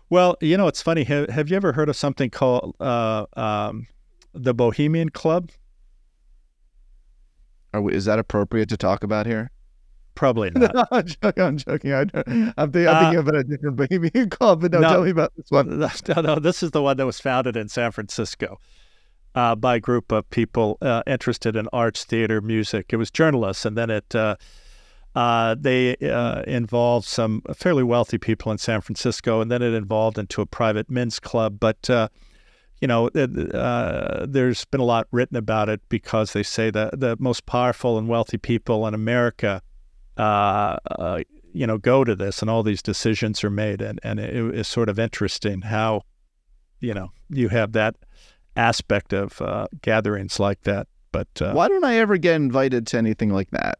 [0.09, 1.05] Well, you know, it's funny.
[1.05, 3.87] Have, have you ever heard of something called uh, um,
[4.33, 5.51] the Bohemian Club?
[7.75, 9.51] Are we, is that appropriate to talk about here?
[10.16, 10.88] Probably not.
[10.90, 11.42] I'm joking.
[11.44, 11.92] I'm joking.
[11.92, 15.11] I, am think, uh, thinking about a different Bohemian Club, but no, no, tell me
[15.11, 15.79] about this one.
[15.79, 18.59] No, no, this is the one that was founded in San Francisco
[19.37, 22.87] uh, by a group of people uh, interested in arts, theater, music.
[22.88, 24.37] It was journalists, and then it uh,
[25.14, 30.18] uh, they uh, involved some fairly wealthy people in San Francisco, and then it evolved
[30.18, 31.61] into a private men's club.
[31.61, 32.09] But uh,
[32.81, 37.16] you know, uh, there's been a lot written about it because they say that the
[37.18, 39.62] most powerful and wealthy people in America,
[40.16, 41.20] uh, uh,
[41.52, 44.68] you know, go to this, and all these decisions are made, and and it is
[44.68, 46.02] sort of interesting how,
[46.81, 47.96] you know, you have that
[48.57, 49.40] aspect of
[49.83, 50.87] gatherings like that.
[51.12, 53.79] But why don't I ever get invited to anything like that?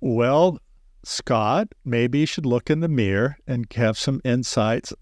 [0.00, 0.58] Well,
[1.04, 4.92] Scott, maybe you should look in the mirror and have some insights.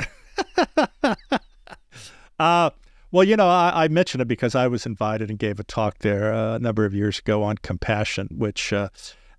[2.38, 2.70] uh,
[3.10, 5.98] well, you know, I, I, mentioned it because I was invited and gave a talk
[5.98, 8.88] there uh, a number of years ago on compassion, which uh,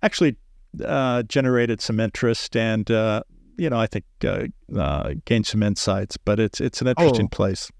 [0.02, 0.36] actually
[0.84, 3.22] uh, generated some interest and, uh,
[3.56, 6.16] you know, I think uh, uh, gained some insights.
[6.16, 7.36] But it's it's an interesting oh.
[7.36, 7.70] place.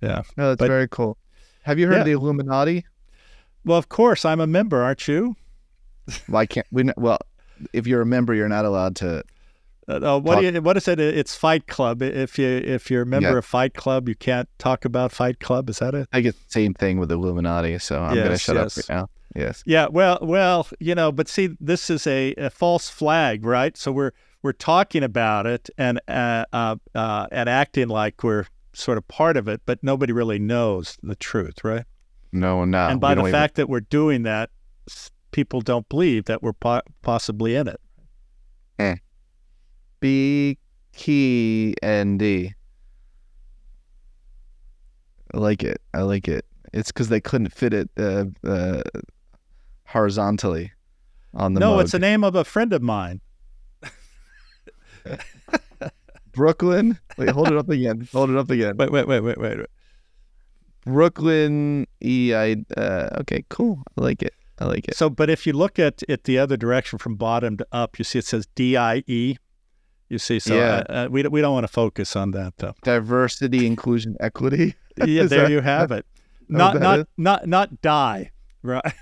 [0.00, 0.22] Yeah.
[0.36, 1.18] No, that's but, very cool.
[1.64, 2.00] Have you heard yeah.
[2.00, 2.84] of the Illuminati?
[3.64, 5.34] Well, of course, I'm a member, aren't you?
[6.28, 6.84] Why can't we?
[6.96, 7.18] Well,
[7.72, 9.24] if you're a member, you're not allowed to.
[9.88, 10.98] Uh, what, you, what is it?
[10.98, 12.02] It's Fight Club.
[12.02, 13.38] If you if you're a member Yeah.
[13.38, 15.70] of Fight Club, you can't talk about Fight Club.
[15.70, 16.08] Is that it?
[16.12, 18.78] I get the same thing with Illuminati, so I'm gonna shut yes.
[18.78, 19.08] up right now.
[19.36, 19.62] Yes.
[19.66, 19.88] Yeah.
[19.90, 23.76] Well, well, you know, but see, this is a, a false flag, right?
[23.76, 28.98] So we're we're talking about it and uh, uh, uh, and acting like we're sort
[28.98, 31.84] of part of it, but nobody really knows the truth, right?
[32.32, 32.88] No, no.
[32.88, 34.50] and by the fact that we're doing that,
[35.30, 37.80] people don't believe that we're po- possibly in it.
[40.00, 40.58] B
[40.92, 42.52] key and D.
[45.34, 45.80] I like it.
[45.94, 46.44] I like it.
[46.72, 48.82] It's because they couldn't fit it uh, uh,
[49.88, 50.72] horizontally
[51.34, 51.60] on the.
[51.60, 51.82] no, mug.
[51.84, 53.20] it's the name of a friend of mine.
[56.32, 56.98] Brooklyn.
[57.16, 58.08] Wait, hold it up again.
[58.12, 58.76] Hold it up again.
[58.76, 59.58] Wait, wait, wait, wait, wait.
[59.58, 59.66] wait.
[60.84, 62.56] Brooklyn E I.
[62.76, 63.82] Uh, okay, cool.
[63.98, 64.34] I like it.
[64.58, 64.94] I like it.
[64.96, 68.04] So, but if you look at it the other direction from bottom to up, you
[68.04, 69.36] see it says D I E.
[70.08, 70.84] You see, so Yeah.
[70.88, 72.74] uh, uh, we we don't want to focus on that though.
[72.82, 74.74] Diversity, inclusion, equity.
[74.98, 76.06] Yeah, Is there that- you have it.
[76.48, 78.30] what Not not not not die,
[78.62, 78.94] right?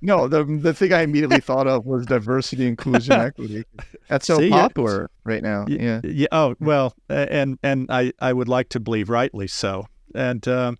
[0.00, 3.64] No, the the thing I immediately thought of was diversity, inclusion, equity.
[4.08, 4.62] That's so See, yeah.
[4.62, 5.64] popular right now.
[5.68, 6.00] Yeah.
[6.04, 6.26] Yeah.
[6.32, 9.86] Oh well, uh, and and I I would like to believe rightly so.
[10.14, 10.78] And um,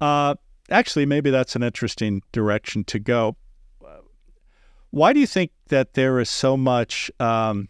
[0.00, 0.34] uh,
[0.70, 3.36] actually, maybe that's an interesting direction to go.
[4.90, 7.68] Why do you think that there is so much um,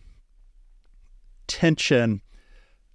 [1.46, 2.20] tension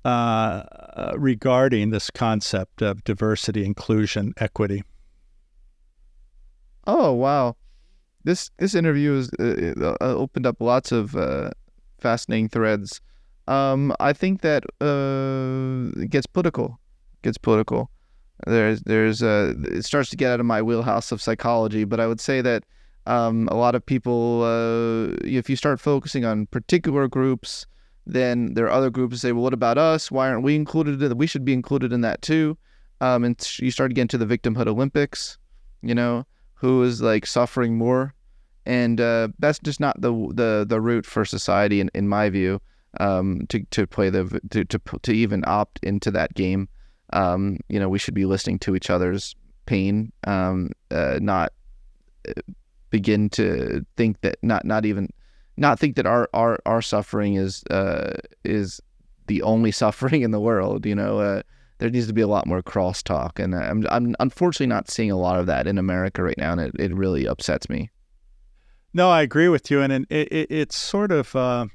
[0.05, 4.83] uh, regarding this concept of diversity, inclusion, equity.
[6.91, 7.55] Oh wow,
[8.23, 11.51] this this interview has uh, uh, opened up lots of uh,
[11.99, 12.99] fascinating threads.
[13.47, 16.79] Um, I think that uh, it gets political.
[17.21, 17.91] Gets political.
[18.47, 22.07] There's there's uh, it starts to get out of my wheelhouse of psychology, but I
[22.07, 22.63] would say that
[23.05, 27.67] um, a lot of people, uh, if you start focusing on particular groups,
[28.07, 30.09] then there are other groups that say, well, what about us?
[30.09, 31.03] Why aren't we included?
[31.03, 32.57] In We should be included in that too.
[32.99, 35.37] Um, and you start to get into the victimhood Olympics,
[35.83, 36.25] you know,
[36.59, 38.13] who is like suffering more,
[38.65, 42.61] and uh, that's just not the the the route for society, in, in my view,
[42.99, 46.67] um, to to play the to, to to even opt into that game.
[47.13, 51.53] Um, you know, we should be listening to each other's pain, um, uh, not
[52.27, 52.33] uh,
[52.89, 55.09] begin to think that not not even
[55.55, 58.81] not think that our our our suffering is uh, is
[59.27, 60.85] the only suffering in the world.
[60.85, 61.41] You know, uh,
[61.79, 65.17] there needs to be a lot more crosstalk, and I'm I'm unfortunately not seeing a
[65.17, 67.89] lot of that in America right now, and it, it really upsets me.
[68.93, 71.35] No, I agree with you, and it, it it's sort of.
[71.35, 71.67] Uh,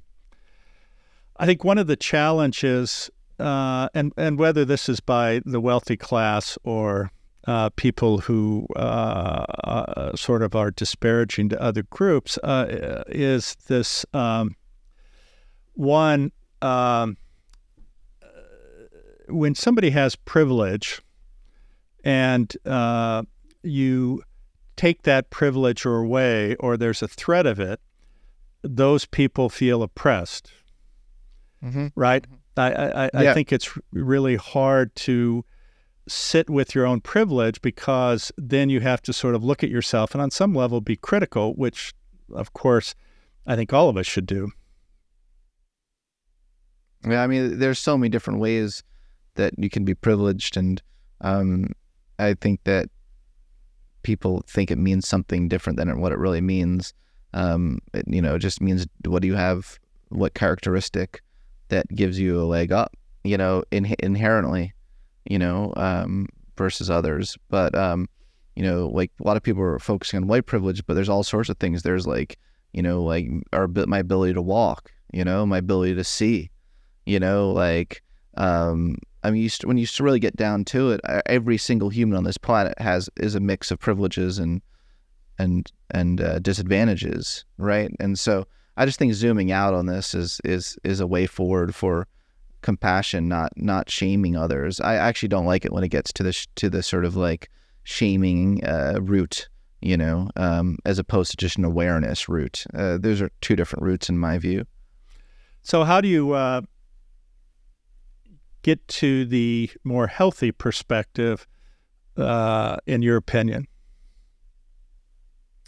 [1.37, 5.97] I think one of the challenges, uh, and and whether this is by the wealthy
[5.97, 7.11] class or
[7.47, 14.05] uh, people who uh, uh, sort of are disparaging to other groups uh, is this
[14.15, 14.55] um,
[15.75, 17.17] one um,
[19.29, 21.01] when somebody has privilege
[22.03, 23.23] and uh,
[23.63, 24.23] you
[24.77, 27.81] take that privilege away or there's a threat of it,
[28.63, 30.53] those people feel oppressed.
[31.63, 31.89] Mm-hmm.
[31.95, 32.25] Right?
[32.25, 32.35] Mm-hmm.
[32.57, 33.35] I, I, I yeah.
[33.35, 35.45] think it's really hard to
[36.07, 40.15] sit with your own privilege because then you have to sort of look at yourself
[40.15, 41.95] and on some level be critical, which
[42.33, 42.95] of course
[43.47, 44.51] I think all of us should do.
[47.07, 48.83] Yeah, I mean, there's so many different ways
[49.35, 50.83] that you can be privileged, and
[51.21, 51.69] um,
[52.19, 52.89] I think that
[54.03, 56.93] people think it means something different than what it really means.
[57.33, 59.79] Um, it, you know, it just means what do you have,
[60.11, 61.23] what characteristic
[61.69, 64.75] that gives you a leg up, you know, in, inherently
[65.25, 67.37] you know, um, versus others.
[67.49, 68.09] But um,
[68.57, 71.25] you know, like a lot of people are focusing on white privilege, but there's all
[71.25, 71.83] sorts of things.
[71.83, 72.39] There's like,
[72.73, 76.51] you know, like our my ability to walk, you know, my ability to see,
[77.07, 78.03] you know, like
[78.37, 82.17] um, I mean, you st- when you really get down to it, every single human
[82.17, 84.61] on this planet has is a mix of privileges and
[85.39, 87.91] and and uh, disadvantages, right?
[87.99, 91.75] And so I just think zooming out on this is is is a way forward
[91.75, 92.07] for
[92.61, 94.79] compassion, not not shaming others.
[94.79, 97.17] I actually don't like it when it gets to the sh- to the sort of
[97.17, 97.51] like
[97.83, 99.49] shaming uh, route,
[99.81, 102.65] you know, um, as opposed to just an awareness route.
[102.75, 104.67] Uh, those are two different routes in my view.
[105.63, 106.61] So, how do you uh,
[108.65, 111.47] get to the more healthy perspective,
[112.17, 113.69] uh, in your opinion?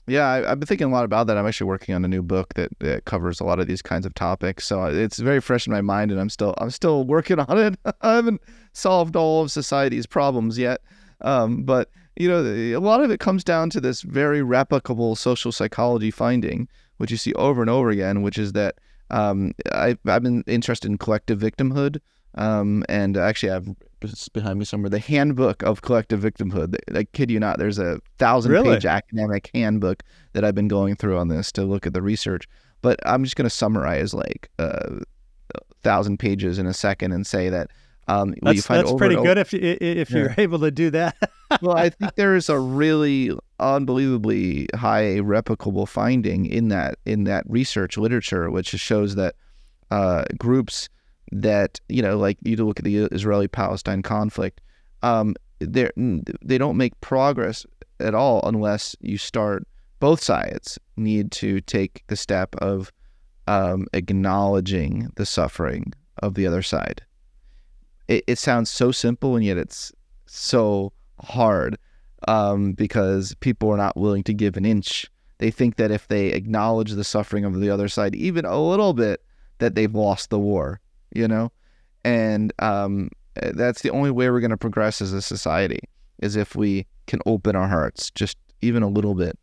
[0.09, 1.37] Yeah, I, have been thinking a lot about that.
[1.37, 4.07] I'm actually working on a new book that, that covers a lot of these kinds
[4.07, 4.65] of topics.
[4.65, 7.79] So it's very fresh in my mind, and I'm still I'm still working on it.
[8.01, 8.41] I haven't
[8.73, 10.81] solved all of society's problems yet,
[11.21, 15.53] um, but you know, a lot of it comes down to this very replicable social
[15.53, 18.77] psychology finding, which you see over and over again, which is that
[19.11, 22.01] um, I, I've been interested in collective victimhood.
[22.37, 23.68] Um, and actually, I have
[24.33, 26.77] behind me somewhere the Handbook of Collective Victimhood.
[26.94, 28.75] I kid you not, there's a thousand really?
[28.75, 30.03] page academic handbook
[30.35, 32.46] that I've been going through on this to look at the research.
[32.83, 35.01] But I'm just going to summarize like uh,
[35.55, 37.70] a thousand pages in a second and say that
[38.09, 40.35] um, that's, that's pretty good if if you're yeah.
[40.38, 41.16] able to do that.
[41.62, 47.44] well, I think there is a really unbelievably high replicable finding in that in that
[47.49, 49.35] research literature, which shows that
[49.90, 50.88] uh, groups
[51.33, 54.61] that you know, like you look at the Israeli-Palestine conflict,
[55.03, 55.91] um, they
[56.43, 57.67] they don't make progress
[58.01, 59.67] at all unless you start.
[59.99, 62.93] Both sides need to take the step of
[63.47, 67.03] um, acknowledging the suffering of the other side.
[68.09, 69.93] It, it sounds so simple and yet it's
[70.27, 71.79] so hard
[72.29, 75.07] um, because people are not willing to give an inch.
[75.39, 78.93] They think that if they acknowledge the suffering of the other side even a little
[78.93, 79.22] bit,
[79.59, 80.81] that they've lost the war
[81.17, 81.51] you know?
[82.05, 85.81] And um, that's the only way we're going to progress as a society
[86.21, 89.39] is if we can open our hearts just even a little bit.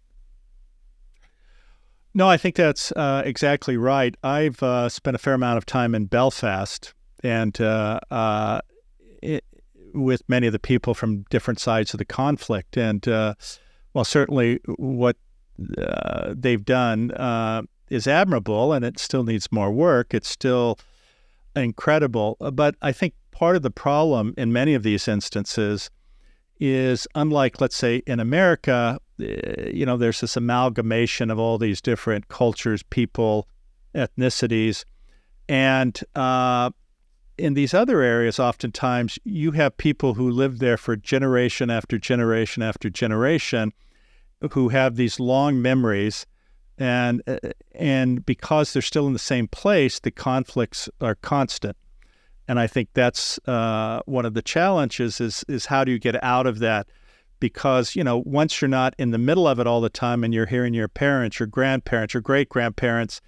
[2.16, 4.16] No, I think that's uh, exactly right.
[4.24, 6.94] I've uh, spent a fair amount of time in Belfast
[7.24, 8.60] and uh, uh
[9.22, 9.46] it,
[9.94, 12.78] with many of the people from different sides of the conflict.
[12.78, 13.36] And uh,
[13.94, 15.16] well, certainly what
[15.78, 17.12] uh, they've done
[17.90, 20.14] is admirable and it still needs more work.
[20.14, 20.78] It's still
[21.56, 22.38] incredible.
[22.40, 25.90] But I think part of the problem in many of these instances
[26.60, 31.82] is unlike, let's say, in America, eh, you know, there's this amalgamation of all these
[31.82, 33.48] different cultures, people,
[33.96, 34.86] ethnicities.
[35.50, 36.72] And uh,
[37.38, 42.64] in these other areas, oftentimes you have people who live there for generation after generation
[42.64, 43.74] after generation
[44.52, 46.26] who have these long memories.
[46.78, 47.38] And, uh,
[47.76, 51.78] and because they're still in the same place, the conflicts are constant.
[52.48, 56.22] And I think that's uh, one of the challenges is, is how do you get
[56.24, 56.88] out of that?
[57.40, 60.34] Because, you know, once you're not in the middle of it all the time and
[60.34, 63.22] you're hearing your parents, your grandparents, your great grandparents,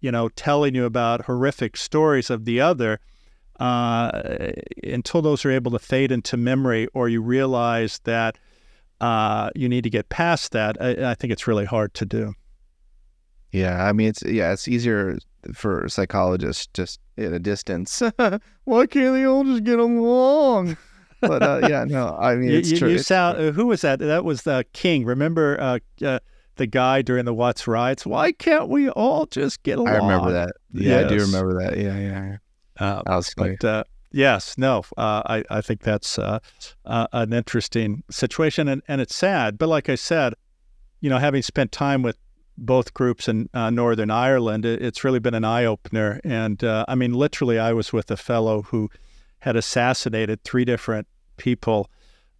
[0.00, 3.00] you know, telling you about horrific stories of the other,
[3.60, 4.10] uh,
[4.82, 8.38] until those are able to fade into memory or you realize that
[9.00, 12.34] uh, you need to get past that, I, I, think it's really hard to do.
[13.52, 15.18] Yeah, I mean, it's yeah, it's easier
[15.54, 18.02] for psychologists just at a distance.
[18.64, 20.76] Why can't they all just get along?
[21.20, 22.88] But uh, yeah, no, I mean, it's you, true.
[22.88, 23.48] You it's sound, true.
[23.48, 23.98] Uh, who was that?
[23.98, 25.04] That was the King.
[25.04, 26.20] Remember uh, uh,
[26.56, 28.06] the guy during the Watts riots?
[28.06, 29.88] Why can't we all just get along?
[29.88, 30.52] I remember that.
[30.72, 31.04] Yeah, yes.
[31.04, 31.78] I do remember that.
[31.78, 32.36] Yeah, yeah.
[32.78, 33.56] Uh, that was funny.
[33.60, 36.38] But, uh, yes, no, uh, I, I think that's uh,
[36.86, 39.58] uh, an interesting situation, and, and it's sad.
[39.58, 40.34] But like I said,
[41.00, 42.16] you know, having spent time with
[42.56, 46.20] both groups in uh, Northern Ireland, it, it's really been an eye opener.
[46.24, 48.90] And uh, I mean, literally, I was with a fellow who
[49.40, 51.90] had assassinated three different people.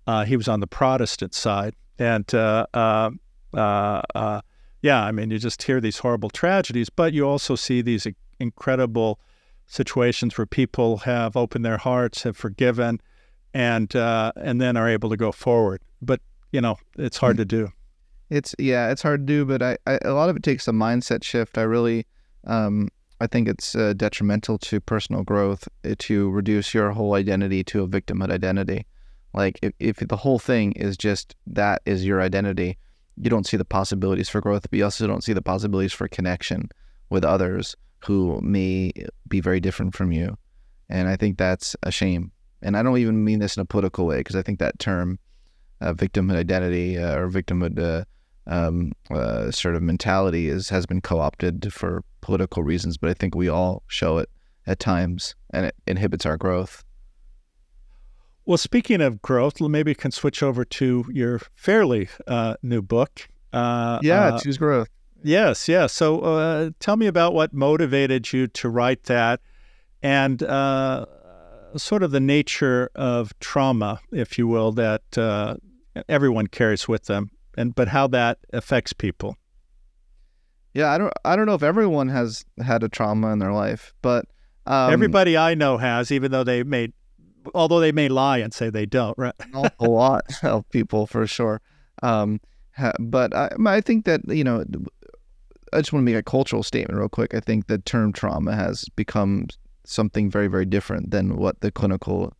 [0.07, 3.11] Uh, he was on the Protestant side, and uh, uh,
[3.55, 4.41] uh,
[4.83, 8.07] yeah, I mean, you just hear these horrible tragedies, but you also see these
[8.39, 9.21] incredible
[9.67, 13.01] situations where people have opened their hearts, have forgiven,
[13.55, 15.81] and and then are able to go forward.
[16.03, 16.21] But
[16.53, 17.49] you know, it's hard mm-hmm.
[17.49, 17.73] to do.
[18.31, 20.73] It's yeah, it's hard to do, but I, I a lot of it takes a
[20.73, 21.59] mindset shift.
[21.59, 22.07] I really
[22.47, 22.89] um,
[23.21, 27.83] I think it's uh, detrimental to personal growth uh, to reduce your whole identity to
[27.83, 28.87] a victimhood identity.
[29.35, 32.79] Like if, if the whole thing is just that is your identity,
[33.17, 36.09] you don't see the possibilities for growth, but you also don't see the possibilities for
[36.09, 36.71] connection
[37.11, 38.93] with others who may
[39.29, 40.37] be very different from you.
[40.89, 42.33] And I think that's a shame.
[42.63, 45.19] And I don't even mean this in a political way because I think that term,
[45.81, 48.05] uh, victimhood identity uh, or victimhood uh,
[48.51, 53.35] um, uh, sort of mentality is has been co-opted for political reasons, but I think
[53.35, 54.29] we all show it
[54.67, 56.85] at times, and it inhibits our growth.
[58.45, 63.29] Well, speaking of growth, maybe we can switch over to your fairly uh, new book.
[63.53, 64.89] Uh, yeah, uh, choose growth.
[65.23, 65.93] Yes, yes.
[65.93, 69.41] So, uh, tell me about what motivated you to write that,
[70.03, 71.07] and uh,
[71.77, 75.61] sort of the nature of trauma, if you will, that
[76.09, 79.37] everyone carries with them and but how that affects people.
[80.75, 83.93] Yeah, I don't I don't know if everyone has had a trauma in their life,
[84.03, 84.27] but
[84.67, 86.89] um, everybody I know has, even though they may,
[87.55, 89.35] although they may lie and say they don't, right?
[89.55, 91.61] a lot of people for sure.
[92.03, 92.41] Um,
[92.77, 94.65] ha, but I, I think that you know,
[95.73, 97.35] I just want to make a cultural statement real quick.
[97.35, 99.49] I think the term trauma has become
[99.85, 102.33] something very very different than what the clinical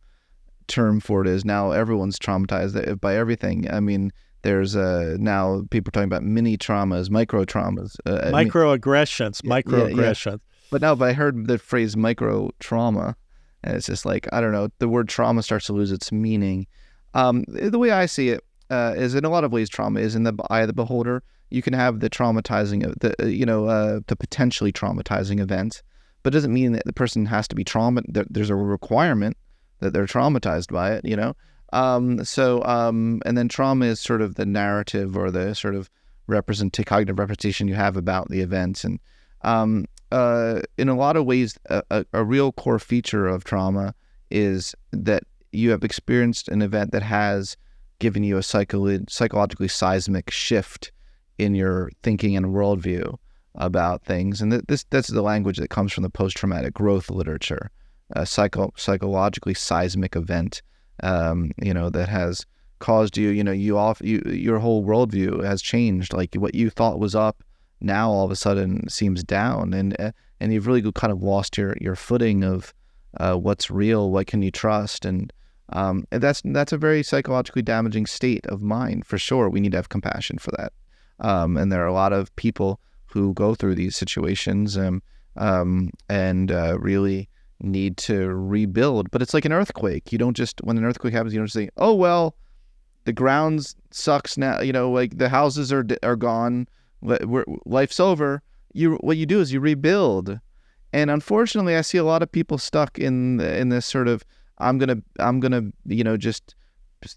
[0.67, 1.71] term for it is now.
[1.71, 3.69] Everyone's traumatized by everything.
[3.69, 4.11] I mean,
[4.43, 10.25] there's uh, now people talking about mini traumas, micro traumas, uh, microaggressions, microaggressions.
[10.25, 10.37] Yeah, yeah.
[10.71, 13.15] But now, if I heard the phrase micro trauma,
[13.63, 16.67] and it's just like I don't know, the word trauma starts to lose its meaning.
[17.13, 20.15] Um, the way I see it uh, is, in a lot of ways, trauma is
[20.15, 21.23] in the eye of the beholder.
[21.49, 25.83] You can have the traumatizing, the uh, you know, uh, the potentially traumatizing event,
[26.23, 28.01] but it doesn't mean that the person has to be trauma.
[28.07, 29.37] There's a requirement
[29.81, 31.05] that they're traumatized by it.
[31.05, 31.35] You know,
[31.71, 35.89] um, so, um, and then trauma is sort of the narrative or the sort of
[36.27, 38.83] represent cognitive representation you have about the events.
[38.83, 38.99] And
[39.41, 43.93] um, uh, in a lot of ways, a, a, a, real core feature of trauma
[44.29, 47.57] is that you have experienced an event that has
[47.99, 50.91] given you a psycho- psychologically seismic shift
[51.37, 53.17] in your thinking and worldview
[53.55, 54.41] about things.
[54.41, 57.71] And th- this that's the language that comes from the post-traumatic growth literature,
[58.11, 60.61] a psycho- psychologically seismic event
[61.01, 62.45] um, you know, that has
[62.79, 66.13] caused you, you know, you off you your whole worldview has changed.
[66.13, 67.43] Like what you thought was up
[67.81, 71.57] now all of a sudden seems down, and uh, and you've really kind of lost
[71.57, 72.73] your your footing of
[73.17, 75.33] uh, what's real, what can you trust, and
[75.69, 79.49] um, and that's that's a very psychologically damaging state of mind for sure.
[79.49, 80.73] We need to have compassion for that,
[81.19, 85.01] um, and there are a lot of people who go through these situations um,
[85.35, 87.29] um, and uh, really
[87.61, 89.11] need to rebuild.
[89.11, 90.11] But it's like an earthquake.
[90.11, 92.35] You don't just when an earthquake happens, you don't say, "Oh well,
[93.05, 96.67] the ground sucks now." You know, like the houses are are gone.
[97.01, 98.41] We're, life's over.
[98.73, 100.39] You what you do is you rebuild,
[100.93, 104.23] And unfortunately, I see a lot of people stuck in in this sort of
[104.59, 106.55] I'm gonna I'm gonna you know just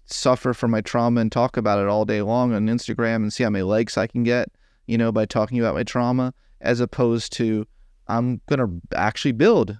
[0.07, 3.43] suffer from my trauma and talk about it all day long on Instagram and see
[3.43, 4.49] how many likes I can get,
[4.87, 7.67] you know, by talking about my trauma, as opposed to
[8.07, 9.77] I'm gonna actually build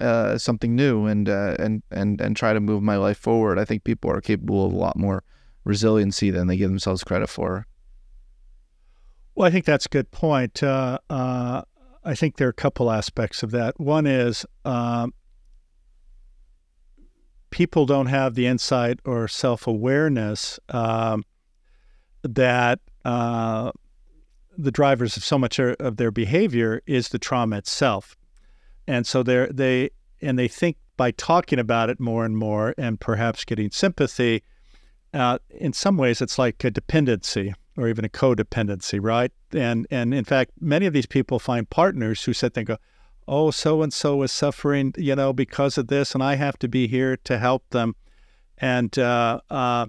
[0.00, 3.58] uh, something new and uh, and and and try to move my life forward.
[3.58, 5.22] I think people are capable of a lot more
[5.64, 7.66] resiliency than they give themselves credit for.
[9.34, 10.62] Well, I think that's a good point.
[10.62, 11.62] Uh, uh
[12.04, 13.80] I think there are a couple aspects of that.
[13.80, 15.14] One is um,
[17.50, 21.24] people don't have the insight or self awareness um,
[22.22, 23.72] that uh,
[24.56, 28.16] the drivers of so much of their behavior is the trauma itself,
[28.86, 33.00] and so they they and they think by talking about it more and more and
[33.00, 34.42] perhaps getting sympathy.
[35.12, 39.32] Uh, in some ways, it's like a dependency or even a codependency, right?
[39.52, 42.78] And and in fact, many of these people find partners who sit there go,
[43.26, 46.68] "Oh, so and so is suffering, you know, because of this, and I have to
[46.68, 47.94] be here to help them."
[48.58, 49.86] And uh, uh,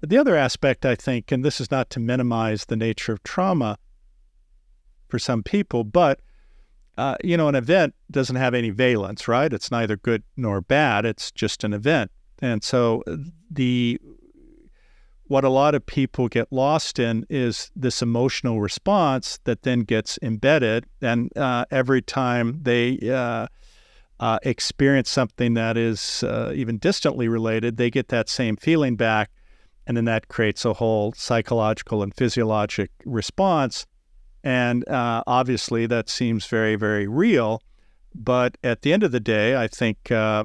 [0.00, 3.78] the other aspect, I think, and this is not to minimize the nature of trauma
[5.08, 6.20] for some people, but
[6.98, 9.52] uh, you know, an event doesn't have any valence, right?
[9.52, 11.06] It's neither good nor bad.
[11.06, 13.16] It's just an event, and so uh,
[13.50, 13.98] the
[15.28, 20.18] what a lot of people get lost in is this emotional response that then gets
[20.22, 20.86] embedded.
[21.02, 23.46] And uh, every time they uh,
[24.18, 29.30] uh, experience something that is uh, even distantly related, they get that same feeling back.
[29.86, 33.86] And then that creates a whole psychological and physiologic response.
[34.44, 37.62] And uh, obviously, that seems very, very real.
[38.14, 40.44] But at the end of the day, I think uh,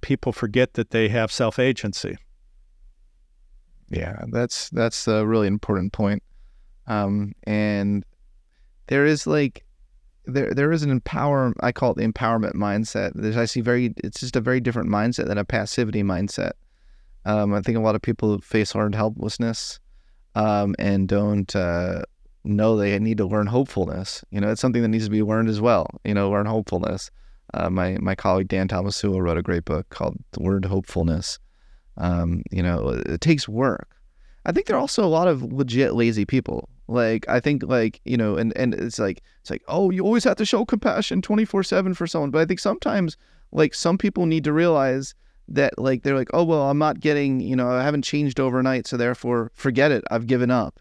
[0.00, 2.16] people forget that they have self agency.
[3.90, 6.22] Yeah, that's that's a really important point.
[6.86, 8.04] Um, and
[8.86, 9.64] there is like
[10.24, 13.12] there there is an empower I call it the empowerment mindset.
[13.14, 16.52] There's I see very it's just a very different mindset than a passivity mindset.
[17.24, 19.80] Um, I think a lot of people face learned helplessness
[20.36, 22.02] um, and don't uh,
[22.46, 24.24] know they need to learn hopefulness.
[24.30, 25.88] You know, it's something that needs to be learned as well.
[26.04, 27.10] You know, learn hopefulness.
[27.54, 31.38] Uh, my my colleague Dan Tomasulo wrote a great book called Learned Hopefulness,
[31.98, 33.88] um, you know, it takes work.
[34.44, 36.68] I think there are also a lot of legit lazy people.
[36.88, 40.24] Like I think like, you know, and, and it's like it's like, oh, you always
[40.24, 42.30] have to show compassion 24/7 for someone.
[42.30, 43.16] But I think sometimes
[43.52, 45.14] like some people need to realize
[45.48, 48.86] that like they're like, oh well, I'm not getting, you know, I haven't changed overnight,
[48.86, 50.04] so therefore forget it.
[50.10, 50.78] I've given up.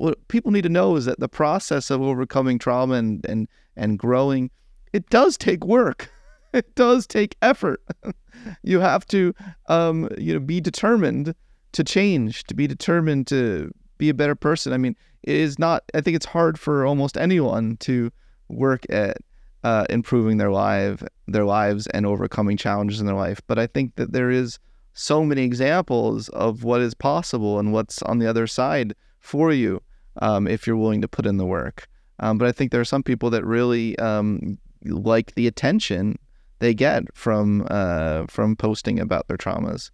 [0.00, 3.46] What people need to know is that the process of overcoming trauma and and
[3.76, 4.50] and growing,
[4.94, 6.10] it does take work.
[6.54, 7.82] it does take effort.
[8.62, 9.34] you have to,
[9.68, 11.34] um, you know, be determined
[11.72, 14.72] to change, to be determined to be a better person.
[14.72, 15.84] I mean, it is not.
[15.92, 18.10] I think it's hard for almost anyone to
[18.48, 19.18] work at
[19.64, 23.42] uh, improving their life, their lives, and overcoming challenges in their life.
[23.46, 24.58] But I think that there is
[24.94, 29.82] so many examples of what is possible and what's on the other side for you
[30.20, 31.88] um, if you're willing to put in the work.
[32.20, 36.18] Um, but I think there are some people that really um, like the attention
[36.60, 39.90] they get from uh, from posting about their traumas.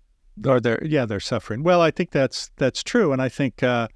[0.47, 1.63] Or they're yeah they're suffering.
[1.63, 3.89] Well, I think that's that's true, and I think uh,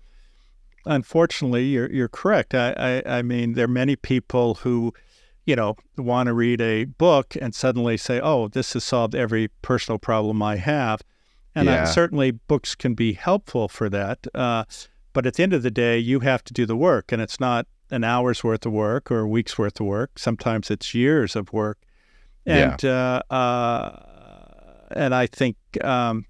[0.87, 2.55] unfortunately you're you're correct.
[2.55, 4.95] I, I I mean there are many people who
[5.45, 9.49] you know want to read a book and suddenly say, oh, this has solved every
[9.61, 11.03] personal problem I have,
[11.55, 11.83] and yeah.
[11.83, 14.27] I, certainly books can be helpful for that.
[14.35, 14.65] Uh,
[15.13, 17.41] but at the end of the day, you have to do the work, and it's
[17.41, 20.19] not an hour's worth of work or a week's worth of work.
[20.19, 21.79] Sometimes it's years of work
[22.47, 23.21] and yeah.
[23.31, 24.05] uh, uh,
[24.91, 26.27] and I think um,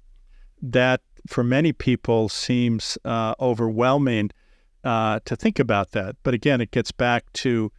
[0.62, 4.31] that for many people seems uh, overwhelming
[4.85, 6.16] uh, to think about that.
[6.22, 7.72] But again, it gets back to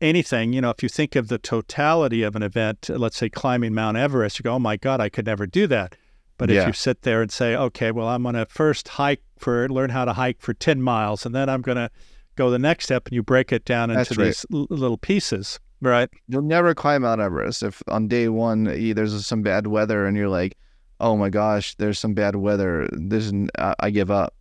[0.00, 0.52] anything.
[0.52, 3.96] You know, if you think of the totality of an event, let's say climbing Mount
[3.96, 5.96] Everest, you go, "Oh my God, I could never do that."
[6.40, 6.62] But yeah.
[6.62, 9.90] if you sit there and say, "Okay, well, I'm going to first hike for learn
[9.90, 11.90] how to hike for ten miles, and then I'm going to
[12.34, 14.26] go the next step," and you break it down into right.
[14.26, 16.10] these l- little pieces Right.
[16.28, 20.28] You'll never climb Mount Everest if on day one there's some bad weather and you're
[20.28, 20.56] like,
[21.00, 22.88] oh my gosh, there's some bad weather.
[22.92, 24.34] This is, I give up.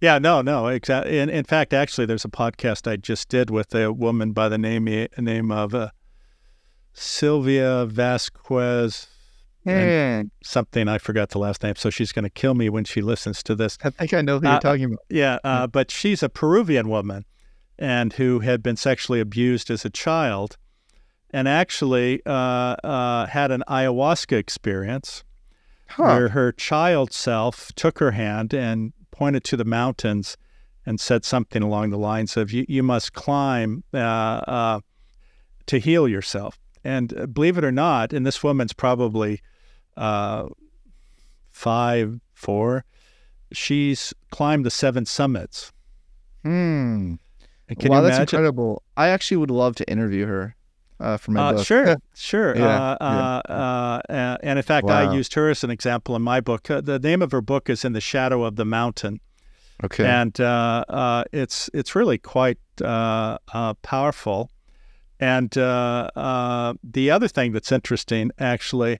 [0.00, 1.18] Yeah, no, no, exactly.
[1.18, 4.56] In, in fact, actually, there's a podcast I just did with a woman by the
[4.56, 4.84] name
[5.18, 5.90] name of uh,
[6.94, 9.08] Silvia Vasquez.
[9.64, 10.22] Yeah.
[10.42, 13.42] Something I forgot the last name, so she's going to kill me when she listens
[13.44, 13.76] to this.
[13.84, 15.04] I think I know who uh, you're talking about.
[15.08, 17.26] Yeah, uh, but she's a Peruvian woman,
[17.78, 20.56] and who had been sexually abused as a child
[21.32, 25.24] and actually uh, uh, had an ayahuasca experience
[25.88, 26.02] huh.
[26.02, 30.36] where her child self took her hand and pointed to the mountains
[30.86, 34.80] and said something along the lines of, You, you must climb uh, uh
[35.66, 36.58] to heal yourself.
[36.82, 39.40] And believe it or not, and this woman's probably
[40.00, 40.48] uh,
[41.50, 42.84] five, four,
[43.52, 45.72] she's climbed the seven summits.
[46.42, 47.14] Hmm.
[47.84, 48.22] Wow, that's imagine?
[48.22, 48.82] incredible.
[48.96, 50.56] I actually would love to interview her
[50.98, 51.66] uh, for my Uh, book.
[51.66, 52.56] sure, sure.
[52.56, 55.10] Yeah, uh, uh, uh, uh, and in fact, Wow.
[55.10, 56.70] I used her as an example in my book.
[56.70, 59.20] Uh, the name of her book is "In the Shadow of the Mountain,"
[59.84, 60.04] okay.
[60.04, 64.50] and uh, uh, it's it's really quite uh, uh, powerful.
[65.20, 68.98] And uh, uh, the other thing that's interesting, actually,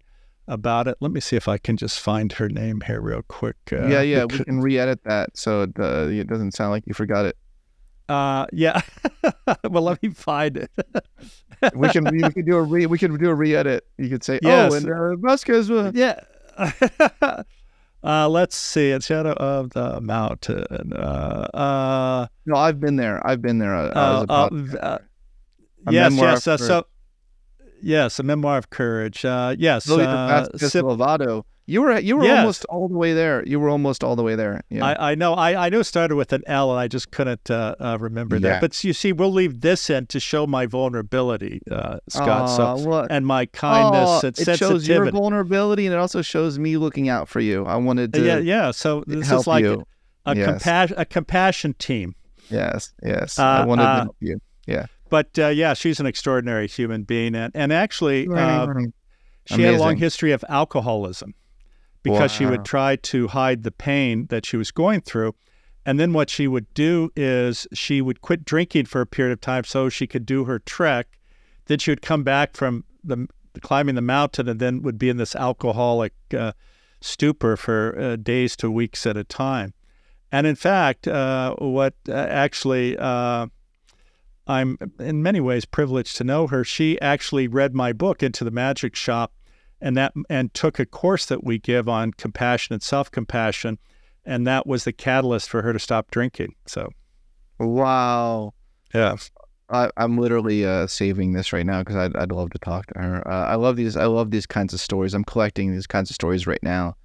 [0.50, 0.96] about it.
[1.00, 3.56] Let me see if I can just find her name here real quick.
[3.72, 4.24] Uh, yeah, yeah.
[4.24, 7.36] We can re-edit that so it, uh, it doesn't sound like you forgot it.
[8.08, 8.80] Uh, yeah.
[9.70, 10.70] well, let me find it.
[11.74, 13.86] We can we, can do a re we can do a re-edit.
[13.96, 14.72] You could say, Yes.
[14.72, 15.70] oh, and uh, Vasquez.
[15.70, 16.20] Uh, yeah.
[18.02, 18.90] uh, let's see.
[18.90, 20.92] It's Shadow of the Mountain.
[20.92, 23.24] Uh, uh, no, I've been there.
[23.24, 23.76] I've been there.
[23.76, 24.98] Uh, uh,
[25.90, 26.46] yes, yes.
[26.48, 26.86] Uh, for- so,
[27.82, 29.24] yes, a memoir of courage.
[29.24, 29.88] Uh, yes.
[29.88, 31.44] Lily Uh, Vasquez Sip- Lavado.
[31.66, 32.38] You were you were Yes.
[32.40, 33.44] almost all the way there.
[33.46, 34.60] You were almost all the way there.
[34.70, 34.84] Yeah.
[34.86, 35.34] I, I know.
[35.34, 38.36] I, I knew it started with an L, and I just couldn't uh, uh, remember
[38.36, 38.48] Yeah.
[38.48, 38.60] that.
[38.60, 42.50] But you see, we'll leave this in to show my vulnerability, uh, Scott.
[42.50, 47.08] so and my kindness and it shows your vulnerability and it also shows me looking
[47.08, 47.64] out for you.
[47.66, 48.72] I wanted to yeah, yeah.
[48.72, 49.84] So this is like you.
[50.26, 50.64] a, a, Yes.
[50.64, 52.16] compa- a compassion team.
[52.50, 53.38] Yes, yes.
[53.38, 54.40] Uh, I wanted uh, to help you.
[55.10, 58.92] But uh, yeah, she's an extraordinary human being, and and actually, uh, Amazing.
[59.46, 61.34] she had a long history of alcoholism
[62.02, 65.34] because she would try to hide the pain that she was going through.
[65.84, 69.40] And then what she would do is she would quit drinking for a period of
[69.40, 71.18] time so she could do her trek.
[71.66, 73.26] Then she would come back from the
[73.60, 76.52] climbing the mountain and then would be in this alcoholic uh,
[77.00, 79.74] stupor for uh, days to weeks at a time.
[80.32, 83.46] And in fact, uh, what uh, actually uh,
[84.50, 86.64] I'm in many ways privileged to know her.
[86.64, 89.32] She actually read my book into the magic shop
[89.80, 93.78] and that and took a course that we give on compassion and self-compassion
[94.24, 96.54] and that was the catalyst for her to stop drinking.
[96.66, 96.90] So,
[97.58, 98.54] Wow.
[98.94, 99.16] yeah.
[99.68, 102.98] I, I'm literally uh, saving this right now because I'd, I'd love to talk to
[102.98, 103.28] her.
[103.28, 103.96] Uh, I love these.
[103.96, 105.14] I love these kinds of stories.
[105.14, 106.96] I'm collecting these kinds of stories right now.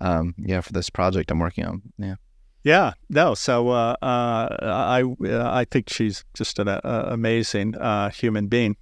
[0.00, 1.82] Um, yeah, for this project I'm working on.
[1.98, 2.14] Yeah.
[2.64, 3.34] Yeah, no.
[3.34, 8.76] So uh, uh, I uh, I think she's just an uh, amazing uh, human being.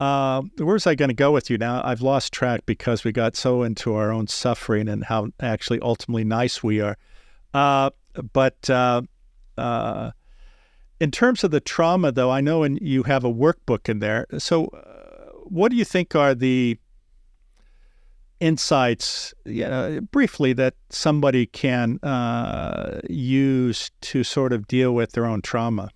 [0.00, 1.82] Uh, where's I going to go with you now?
[1.84, 6.24] I've lost track because we got so into our own suffering and how actually ultimately
[6.24, 6.96] nice we are.
[7.52, 8.70] But
[10.98, 14.26] in terms of the trauma, though, I know and you have a workbook in there.
[14.38, 14.64] So,
[15.44, 16.78] what do you think are the
[18.42, 25.24] insights, you know, briefly, that somebody can uh, use to sort of deal with their
[25.24, 25.90] own trauma?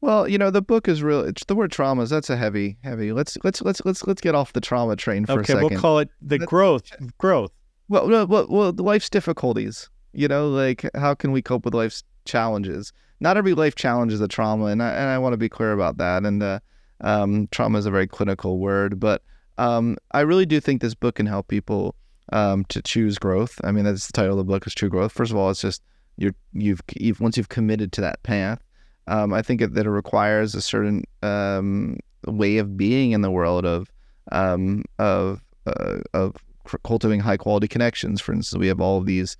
[0.00, 1.22] Well, you know, the book is real.
[1.22, 2.08] It's the word traumas.
[2.08, 3.12] That's a heavy, heavy.
[3.12, 5.74] Let's let's let's let's let's get off the trauma train for okay, a 2nd Okay,
[5.74, 6.92] we'll call it the growth.
[7.18, 7.50] Growth.
[7.88, 9.90] Well, well, well, well, life's difficulties.
[10.12, 12.92] You know, like how can we cope with life's challenges?
[13.18, 15.72] Not every life challenge is a trauma, and I, and I want to be clear
[15.72, 16.24] about that.
[16.24, 16.60] And uh,
[17.00, 19.22] um, trauma is a very clinical word, but
[19.58, 21.94] um, I really do think this book can help people
[22.32, 23.60] um, to choose growth.
[23.64, 25.12] I mean, that's the title of the book is Choose Growth.
[25.12, 25.82] First of all, it's just
[26.16, 28.62] you're you've, you've once you've committed to that path.
[29.06, 33.30] Um, I think it, that it requires a certain um, way of being in the
[33.30, 33.90] world of
[34.32, 36.36] um, of uh, of
[36.84, 38.20] cultivating high quality connections.
[38.20, 39.36] For instance, we have all these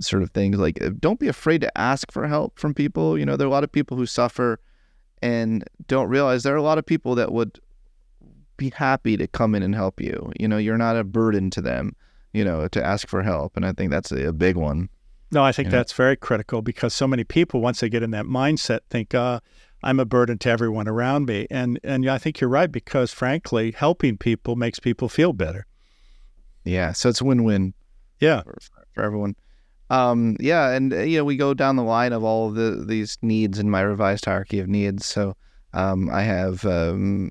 [0.00, 3.18] sort of things like uh, don't be afraid to ask for help from people.
[3.18, 4.60] You know, there are a lot of people who suffer
[5.22, 7.58] and don't realize there are a lot of people that would
[8.56, 10.32] be happy to come in and help you.
[10.38, 11.94] You know, you're not a burden to them.
[12.32, 14.90] You know, to ask for help, and I think that's a, a big one.
[15.30, 15.78] No, I think You know?
[15.78, 19.40] that's very critical because so many people, once they get in that mindset, think, uh,
[19.82, 21.46] I'm a burden to everyone around me.
[21.50, 25.66] And and I think you're right because frankly, helping people makes people feel better.
[26.64, 27.74] Yeah, so it's a win-win.
[28.20, 28.42] Yeah.
[28.42, 28.56] for,
[28.92, 29.36] for everyone.
[29.88, 32.84] Um, yeah, and uh, you know we go down the line of all of the
[32.84, 35.06] these needs in my revised hierarchy of needs.
[35.06, 35.36] So
[35.74, 37.30] um, I have um,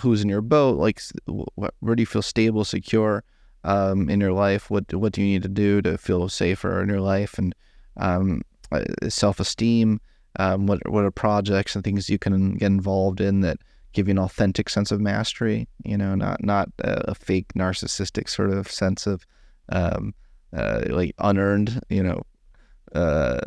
[0.00, 3.24] who's in your boat, like s- wh- where do you feel stable, secure
[3.64, 4.70] um, in your life?
[4.70, 7.38] What what do you need to do to feel safer in your life?
[7.38, 7.54] And
[7.96, 8.42] um,
[9.08, 10.00] self esteem.
[10.38, 13.58] Um, what what are projects and things you can get involved in that
[13.92, 15.68] give you an authentic sense of mastery?
[15.84, 19.24] You know, not not a, a fake narcissistic sort of sense of
[19.68, 20.12] um,
[20.52, 22.22] uh, like unearned, you know,
[22.94, 23.38] uh,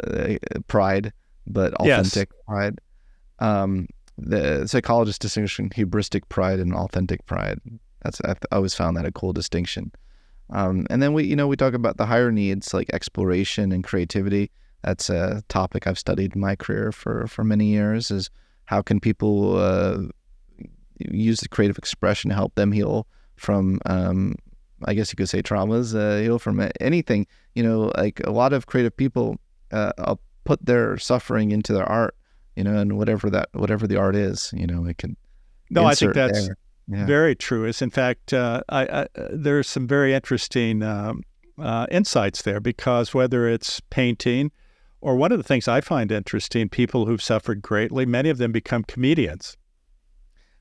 [0.68, 1.12] pride,
[1.45, 2.08] but Yes.
[2.08, 2.80] authentic pride.
[3.39, 3.88] Um,
[4.18, 7.59] the psychologists distinguishing hubristic pride and authentic pride.
[8.03, 9.91] That's I always found that a cool distinction.
[10.49, 13.84] Um, and then we, you know, we talk about the higher needs like exploration and
[13.84, 14.49] creativity.
[14.84, 18.11] That's a topic I've studied in my career for for many years.
[18.11, 18.30] Is
[18.65, 20.03] how can people uh,
[20.97, 24.36] use the creative expression to help them heal from um,
[24.86, 27.28] I guess you could say traumas, uh, heal from anything.
[27.55, 29.38] You know, like a lot of creative people
[29.72, 32.15] uh, put their suffering into their art.
[32.58, 35.16] You know, and whatever that whatever the art is, you know, it can.
[35.70, 36.49] No, I think that's
[36.88, 37.05] yeah.
[37.05, 37.66] very true.
[37.66, 41.22] Is in fact, uh, I, I, there's some very interesting um,
[41.60, 44.51] uh, insights there because whether it's painting
[45.01, 48.51] or one of the things I find interesting, people who've suffered greatly, many of them
[48.51, 49.55] become comedians.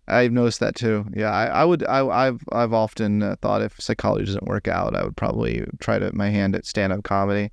[0.08, 1.06] I've noticed that too.
[1.14, 1.82] Yeah, I, I would.
[1.84, 5.98] I, have I've often uh, thought if psychology doesn't work out, I would probably try
[5.98, 7.50] to my hand at stand-up comedy.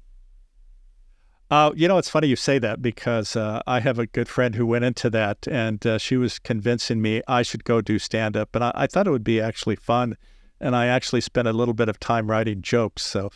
[1.53, 4.55] Uh, you know, it's funny you say that because uh, I have a good friend
[4.55, 8.55] who went into that, and uh, she was convincing me I should go do stand-up,
[8.55, 10.17] and I, I, thought it would be actually fun,
[10.59, 13.03] and I actually spent a little bit of time writing jokes.
[13.03, 13.29] So,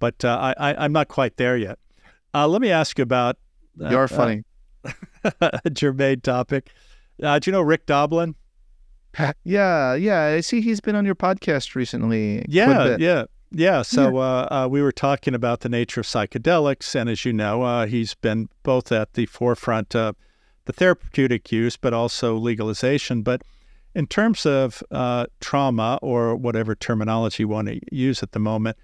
[0.00, 1.78] but uh, I, I am not quite there yet.
[2.34, 3.36] Uh, let me ask you about.
[3.76, 4.42] You're funny.
[5.40, 6.72] a germane topic.
[7.20, 8.34] do you know Rick Doblin?
[9.44, 10.24] Yeah, yeah.
[10.24, 12.44] I see he's been on your podcast recently.
[12.48, 13.82] Yeah, yeah, yeah.
[13.82, 14.18] So.
[14.18, 17.86] Uh, uh, we were talking about the nature of psychedelics, and as you know, uh,
[17.86, 20.16] he's been both at the forefront of
[20.64, 23.22] the therapeutic use, but also legalization.
[23.22, 23.42] But
[23.94, 28.76] in terms of uh, trauma or whatever terminology you want to use at the moment,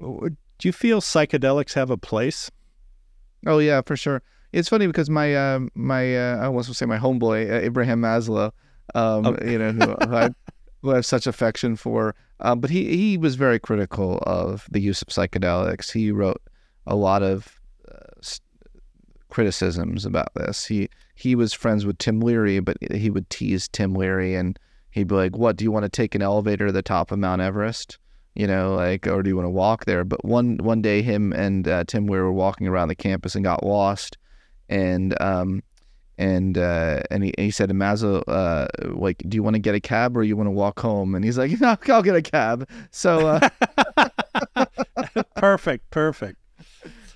[0.00, 2.50] do you feel psychedelics have a place?
[3.46, 4.22] Oh yeah, for sure.
[4.52, 8.52] It's funny because my uh, my uh, I almost to say my homeboy Abraham Maslow
[8.94, 9.52] um, okay.
[9.52, 10.30] you know, who, who, I,
[10.84, 12.14] who I have such affection for.
[12.40, 15.90] Um, but he, he was very critical of the use of psychedelics.
[15.90, 16.42] He wrote
[16.86, 17.58] a lot of
[17.90, 18.20] uh,
[19.30, 20.66] criticisms about this.
[20.66, 24.58] He he was friends with Tim Leary, but he would tease Tim Leary and
[24.90, 27.18] he'd be like, "What do you want to take an elevator to the top of
[27.18, 27.98] Mount Everest?"
[28.34, 30.04] You know, like, or do you want to walk there?
[30.04, 33.44] But one one day, him and uh, Tim Leary were walking around the campus and
[33.44, 34.18] got lost,
[34.68, 35.62] and um,
[36.18, 39.60] and uh, and, he, and he said to Maslow, uh, like, do you want to
[39.60, 41.14] get a cab or you want to walk home?
[41.14, 42.68] And he's like, no, I'll get a cab.
[42.90, 43.40] So
[44.56, 44.66] uh...
[45.36, 46.38] perfect, perfect.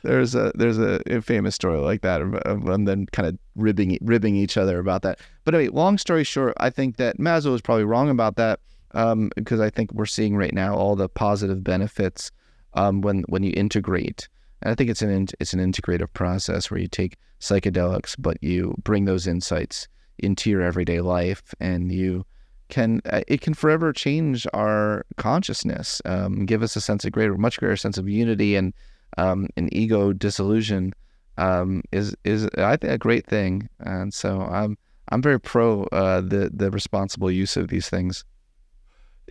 [0.03, 3.99] There's a there's a, a famous story like that of them then kind of ribbing
[4.01, 5.19] ribbing each other about that.
[5.45, 8.61] But anyway, long story short, I think that Maslow was probably wrong about that
[8.93, 12.31] um, because I think we're seeing right now all the positive benefits
[12.75, 14.29] um, when when you integrate
[14.63, 18.75] and I think it's an it's an integrative process where you take psychedelics, but you
[18.83, 19.89] bring those insights
[20.19, 22.25] into your everyday life, and you
[22.69, 27.37] can uh, it can forever change our consciousness, um, give us a sense of greater,
[27.37, 28.75] much greater sense of unity and
[29.17, 30.93] um, an ego dissolution
[31.39, 34.77] um, is is I think a great thing, and so I'm
[35.11, 38.25] I'm very pro uh, the the responsible use of these things.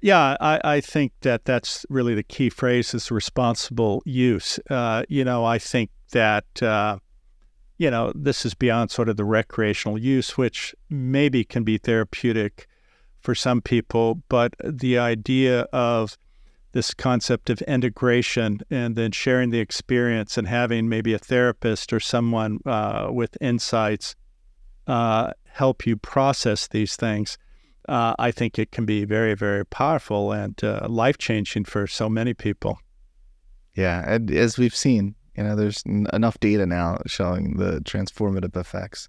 [0.02, 4.60] Yeah, I, I think that that's really the key phrase is responsible use.
[4.70, 7.00] Uh, you know, I think that, uh,
[7.78, 12.68] you know, this is beyond sort of the recreational use, which maybe can be therapeutic
[13.20, 16.18] for some people, but the idea of
[16.74, 22.00] this concept of integration and then sharing the experience and having maybe a therapist or
[22.00, 24.16] someone uh, with insights
[24.86, 27.38] uh, help you process these things
[27.88, 32.10] uh, I think it can be very, very powerful and uh, life changing for so
[32.10, 32.80] many people.
[33.76, 38.58] Yeah, and as we've seen, you know, there's n- enough data now showing the transformative
[38.58, 39.08] effects.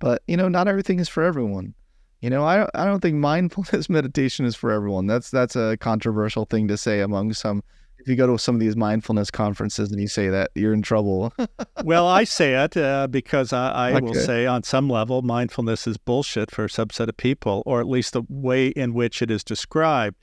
[0.00, 1.74] But you know, not everything is for everyone.
[2.20, 5.06] You know, I I don't think mindfulness meditation is for everyone.
[5.06, 7.62] That's that's a controversial thing to say among some
[7.98, 10.82] if you go to some of these mindfulness conferences and you say that, you're in
[10.82, 11.32] trouble.
[11.84, 14.00] well, I say it uh, because I, I okay.
[14.00, 17.88] will say, on some level, mindfulness is bullshit for a subset of people, or at
[17.88, 20.16] least the way in which it is described.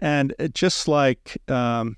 [0.00, 1.96] And just like um,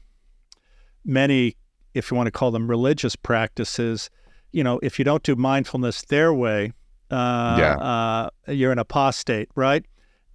[1.05, 1.57] many,
[1.93, 4.11] if you want to call them religious practices,
[4.53, 6.73] you know, if you don't do mindfulness their way,
[7.11, 7.75] uh, yeah.
[7.77, 9.85] uh, you're an apostate, right?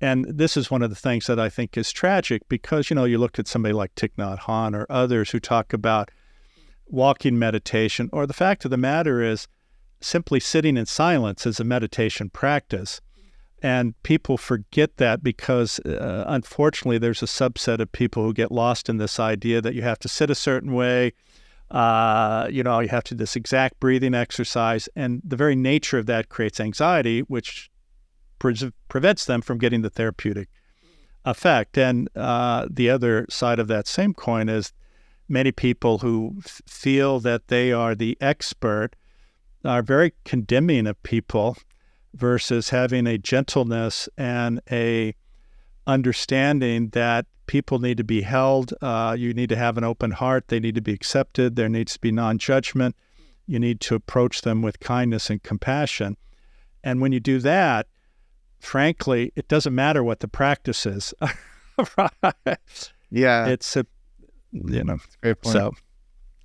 [0.06, 3.06] And this is one of the things that I think is tragic because, you know,
[3.06, 6.12] you look at somebody like Thich Nhat Hanh or others who talk about
[6.86, 9.48] walking meditation, or the fact of the matter is
[10.00, 13.02] simply sitting in silence is a meditation practice.
[13.64, 18.90] And people forget that because, uh, unfortunately, there's a subset of people who get lost
[18.90, 21.14] in this idea that you have to sit a certain way.
[21.72, 24.88] Uh, you know, you have to do this exact breathing exercise.
[24.96, 27.72] And the very nature of that creates anxiety, which
[28.40, 30.50] pre- prevents them from getting the therapeutic
[31.26, 31.78] effect.
[31.78, 34.74] And uh, the other side of that same coin is
[35.28, 38.96] many people who f- feel that they are the expert
[39.64, 41.58] are very condemning of people
[42.14, 45.16] versus having a gentleness and a
[45.88, 48.74] understanding that people need to be held.
[48.82, 50.48] Uh, you need to have an open heart.
[50.48, 51.56] They need to be accepted.
[51.56, 52.96] There needs to be non judgment.
[53.48, 56.18] You need to approach them with kindness and compassion.
[56.84, 57.88] And when you do that,
[58.60, 61.14] frankly, it doesn't matter what the practice is.
[63.12, 63.86] Yeah, it's a,
[64.52, 65.54] you know, great point.
[65.54, 65.72] so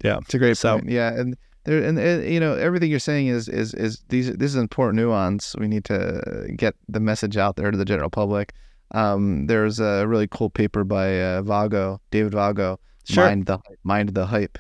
[0.05, 0.91] yeah, It's a great So- point.
[0.91, 4.51] Yeah, and there and, and you know everything you're saying is is is these this
[4.53, 5.55] is important nuance.
[5.59, 8.53] We need to get the message out there to the general public.
[8.93, 13.25] Um, there's a really cool paper by uh, Vago, David Vago, Sure.
[13.27, 14.59] mind the mind the hype.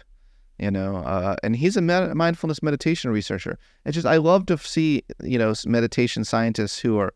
[0.59, 3.59] You know, uh, and he's a med- mindfulness meditation researcher.
[3.86, 7.14] It's just I love to see you know meditation scientists who are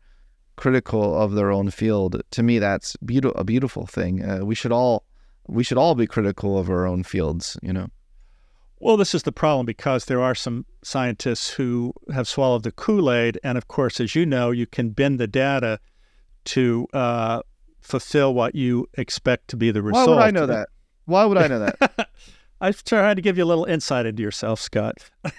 [0.55, 2.21] critical of their own field.
[2.31, 4.23] To me, that's beautiful a beautiful thing.
[4.23, 5.05] Uh, we should all
[5.47, 7.57] we should all be critical of our own fields.
[7.61, 7.87] You know.
[8.79, 13.11] Well, this is the problem because there are some scientists who have swallowed the Kool
[13.11, 13.39] Aid.
[13.43, 15.79] And of course, as you know, you can bend the data
[16.45, 17.41] to uh,
[17.81, 20.09] fulfill what you expect to be the result.
[20.09, 20.69] Why would I know that?
[21.05, 22.09] Why would I know that?
[22.61, 24.97] I'm trying to give you a little insight into yourself, Scott.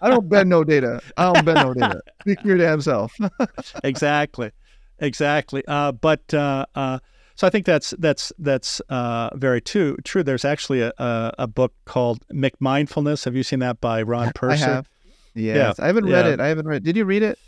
[0.00, 1.00] I don't bend no data.
[1.16, 2.00] I don't bend no data.
[2.22, 3.14] Speak for your damn self.
[3.84, 4.50] exactly,
[4.98, 5.62] exactly.
[5.66, 6.98] Uh, but uh, uh,
[7.34, 9.96] so I think that's that's that's uh, very true.
[10.04, 10.22] True.
[10.22, 13.24] There's actually a, a, a book called McMindfulness.
[13.24, 14.64] Have you seen that by Ron I Purser?
[14.66, 14.88] have.
[15.34, 15.78] Yes.
[15.78, 16.32] I haven't read Yeah.
[16.32, 16.40] it.
[16.40, 16.82] I haven't read.
[16.82, 17.38] Did you read it?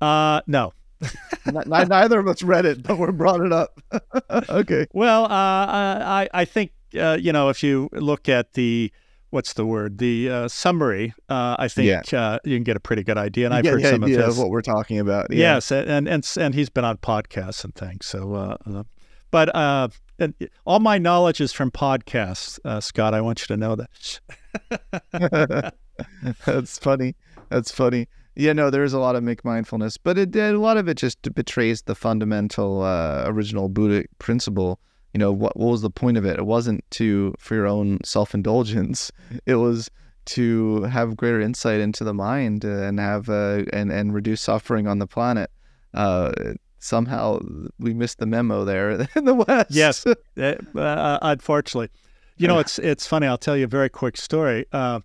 [0.00, 0.72] Uh, no.
[1.66, 3.80] Neither of us read it, but we brought it up.
[4.50, 4.86] okay.
[4.92, 8.92] Well, uh, I I think uh, you know if you look at the
[9.30, 13.02] what's the word the uh, summary, uh, I think uh, you can get a pretty
[13.02, 13.46] good idea.
[13.46, 14.36] And I've get heard the some of his.
[14.36, 15.30] what we're talking about.
[15.30, 15.54] Yeah.
[15.54, 18.06] Yes, and and and, he's been on podcasts and things.
[18.06, 18.82] So, uh, uh,
[19.30, 23.14] but uh, and all my knowledge is from podcasts, uh, Scott.
[23.14, 25.74] I want you to know that.
[26.44, 27.16] That's funny.
[27.48, 28.08] That's funny.
[28.36, 31.34] Yeah, no, there is a lot of McMindfulness, but it a lot of it just
[31.34, 34.80] betrays the fundamental uh, original Buddhic principle.
[35.12, 36.38] You know, what what was the point of it?
[36.38, 39.10] It wasn't to for your own self indulgence.
[39.46, 39.90] It was
[40.26, 44.98] to have greater insight into the mind and have uh, and and reduce suffering on
[44.98, 45.50] the planet.
[45.92, 46.32] Uh,
[46.78, 47.40] somehow
[47.78, 49.70] we missed the memo there in the West.
[49.70, 51.90] Yes, Uh, uh, unfortunately,
[52.36, 53.26] you know it's it's funny.
[53.26, 54.66] I'll tell you a very quick story.
[54.72, 55.00] Uh,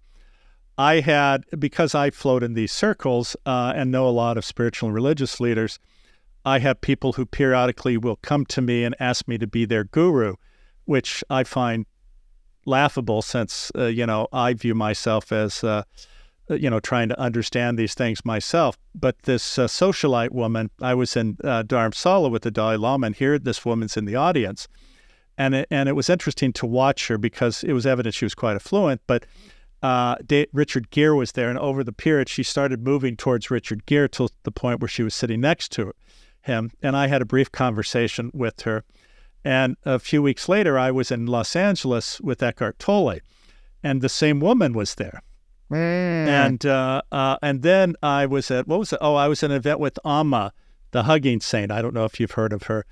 [0.78, 4.90] I had because I float in these circles uh, and know a lot of spiritual
[4.90, 5.80] and religious leaders.
[6.46, 9.84] I have people who periodically will come to me and ask me to be their
[9.84, 10.36] guru,
[10.86, 11.88] which I find
[12.66, 15.84] laughable since uh, you know I view myself as uh,
[16.50, 18.78] you know trying to understand these things myself.
[18.94, 23.16] But this uh, socialite woman, I was in uh, Dharamsala with the Dalai Lama, and
[23.16, 24.68] here this woman's in the audience,
[25.40, 28.36] and it, and it was interesting to watch her because it was evident she was
[28.36, 29.26] quite affluent, but.
[29.84, 30.16] Uh,
[30.52, 34.30] Richard Gere was there, and over the period, she started moving towards Richard Gere to
[34.42, 35.90] the point where she was sitting next to
[36.46, 36.72] him.
[36.82, 38.84] And I had a brief conversation with her.
[39.44, 43.20] And a few weeks later, I was in Los Angeles with Eckhart Tolle,
[43.84, 45.22] and the same woman was there.
[45.70, 46.28] Man.
[46.28, 49.00] And uh, uh, and then I was at what was it?
[49.02, 50.52] Oh, I was at an event with Amma,
[50.92, 51.72] the hugging saint.
[51.72, 52.86] I don't know if you've heard of her,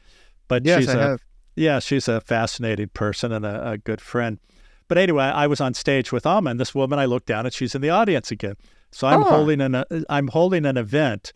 [0.47, 1.19] but yes, she's I a have.
[1.55, 4.39] yeah, she's a fascinating person and a, a good friend.
[4.87, 6.99] But anyway, I was on stage with Amma, and this woman.
[6.99, 8.55] I looked down, and she's in the audience again.
[8.91, 9.29] So I'm Oh.
[9.29, 11.33] holding an uh, I'm holding an event,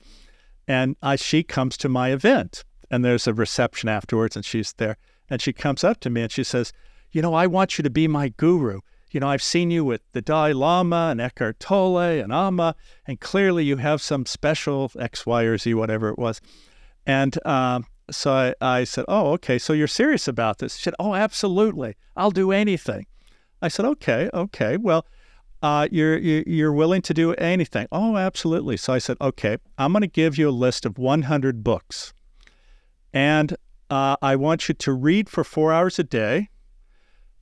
[0.67, 4.97] and I, she comes to my event, and there's a reception afterwards, and she's there,
[5.29, 6.73] and she comes up to me and she says,
[7.11, 8.81] "You know, I want you to be my guru.
[9.11, 13.19] You know, I've seen you with the Dalai Lama and Eckhart Tolle and Amma, and
[13.19, 16.41] clearly you have some special X, Y, or Z, whatever it was."
[17.05, 19.57] And um, so I, I said, "Oh, okay.
[19.57, 21.95] So you're serious about this?" She said, "Oh, absolutely.
[22.15, 23.05] I'll do anything."
[23.61, 24.77] I said, "Okay, okay.
[24.77, 25.05] Well,
[25.61, 28.77] uh, you're you- you're willing to do anything?" Oh, absolutely.
[28.77, 32.13] So I said, "Okay, I'm going to give you a list of 100 books,
[33.13, 33.55] and
[33.89, 36.49] uh, I want you to read for four hours a day.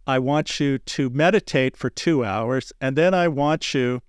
[0.07, 4.01] I want you to meditate for two hours, and then I want you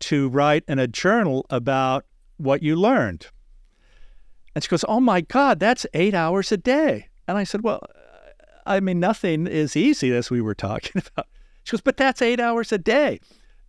[0.00, 2.04] to write in a journal about
[2.36, 3.26] what you learned."
[4.54, 7.82] And she goes, "Oh my God, that's eight hours a day." And I said, "Well."
[8.66, 11.26] I mean, nothing is easy, as we were talking about.
[11.64, 13.20] She goes, but that's eight hours a day.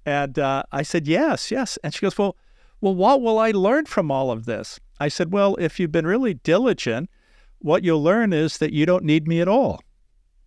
[0.05, 1.77] And uh, I said, yes, yes.
[1.83, 2.35] And she goes, well,
[2.81, 4.79] well, what will I learn from all of this?
[4.99, 7.09] I said, well, if you've been really diligent,
[7.59, 9.81] what you'll learn is that you don't need me at all.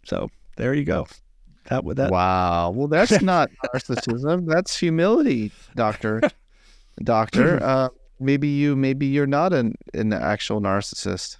[0.04, 1.06] So there you go.
[1.68, 2.10] That would that.
[2.10, 2.70] Wow.
[2.70, 4.46] Well, that's not narcissism.
[4.46, 6.22] That's humility, doctor.
[7.02, 7.88] Doctor, uh,
[8.20, 11.36] maybe you, maybe you're not an an actual narcissist.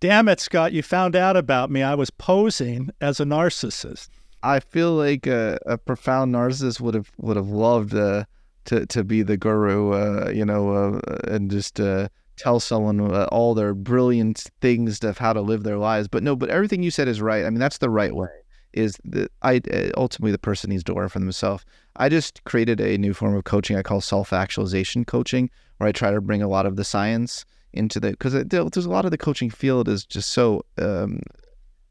[0.00, 0.72] Damn it, Scott!
[0.72, 1.82] You found out about me.
[1.82, 4.08] I was posing as a narcissist.
[4.42, 8.24] I feel like a, a profound narcissist would have would have loved uh,
[8.66, 13.24] to to be the guru, uh, you know, uh, and just uh, tell someone uh,
[13.32, 16.08] all their brilliant things of how to live their lives.
[16.08, 17.44] But no, but everything you said is right.
[17.44, 18.28] I mean, that's the right way.
[18.72, 21.64] is that I uh, ultimately the person needs to learn for themselves.
[21.96, 25.92] I just created a new form of coaching I call self actualization coaching, where I
[25.92, 29.10] try to bring a lot of the science into the because there's a lot of
[29.10, 31.20] the coaching field is just so um,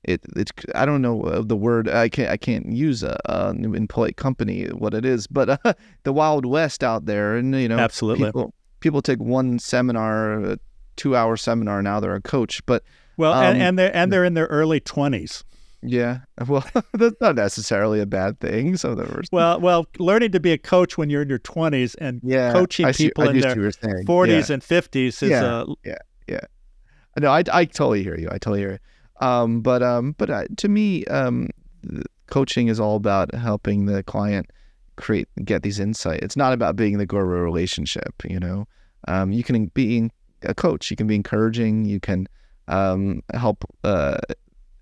[0.03, 3.53] it it's I don't know uh, the word I can't I can't use a, uh,
[3.55, 5.73] in polite company what it is, but uh,
[6.03, 10.59] the wild west out there, and you know, absolutely, people, people take one seminar, a
[10.95, 12.83] two hour seminar, now they're a coach, but
[13.17, 15.43] well, um, and, and they're and they're in their early twenties.
[15.81, 18.77] Yeah, well, that's not necessarily a bad thing.
[18.77, 21.95] So there was well, well, learning to be a coach when you're in your twenties
[21.95, 23.71] and yeah, coaching see, people in their
[24.05, 24.53] forties yeah.
[24.53, 26.39] and fifties is yeah, a yeah, yeah.
[27.19, 28.27] No, I, I totally hear you.
[28.27, 28.77] I totally hear you.
[29.19, 31.49] Um, but um, but uh, to me, um,
[32.27, 34.51] coaching is all about helping the client
[34.95, 36.23] create get these insights.
[36.23, 38.13] It's not about being the guru relationship.
[38.27, 38.67] You know,
[39.07, 40.09] um, you can be
[40.43, 40.91] a coach.
[40.91, 41.85] You can be encouraging.
[41.85, 42.27] You can
[42.67, 44.17] um, help uh,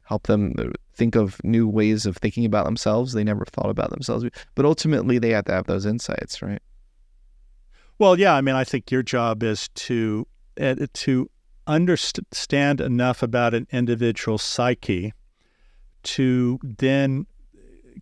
[0.04, 0.54] help them
[0.94, 4.26] think of new ways of thinking about themselves they never thought about themselves.
[4.56, 6.62] But ultimately, they have to have those insights, right?
[8.00, 8.34] Well, yeah.
[8.34, 10.28] I mean, I think your job is to
[10.60, 11.30] uh, to
[11.68, 15.14] understand enough about an individual psyche
[16.04, 17.26] to then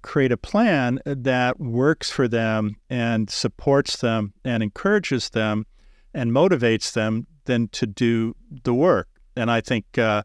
[0.02, 5.66] create a plan that works for them and supports them and encourages them
[6.14, 9.08] and motivates them then to do the work.
[9.36, 10.24] And I think, uh,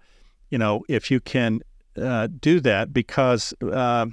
[0.51, 1.61] you know, if you can
[1.97, 4.07] uh, do that, because uh,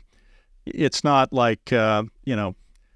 [0.66, 2.56] it's not like, uh, you know,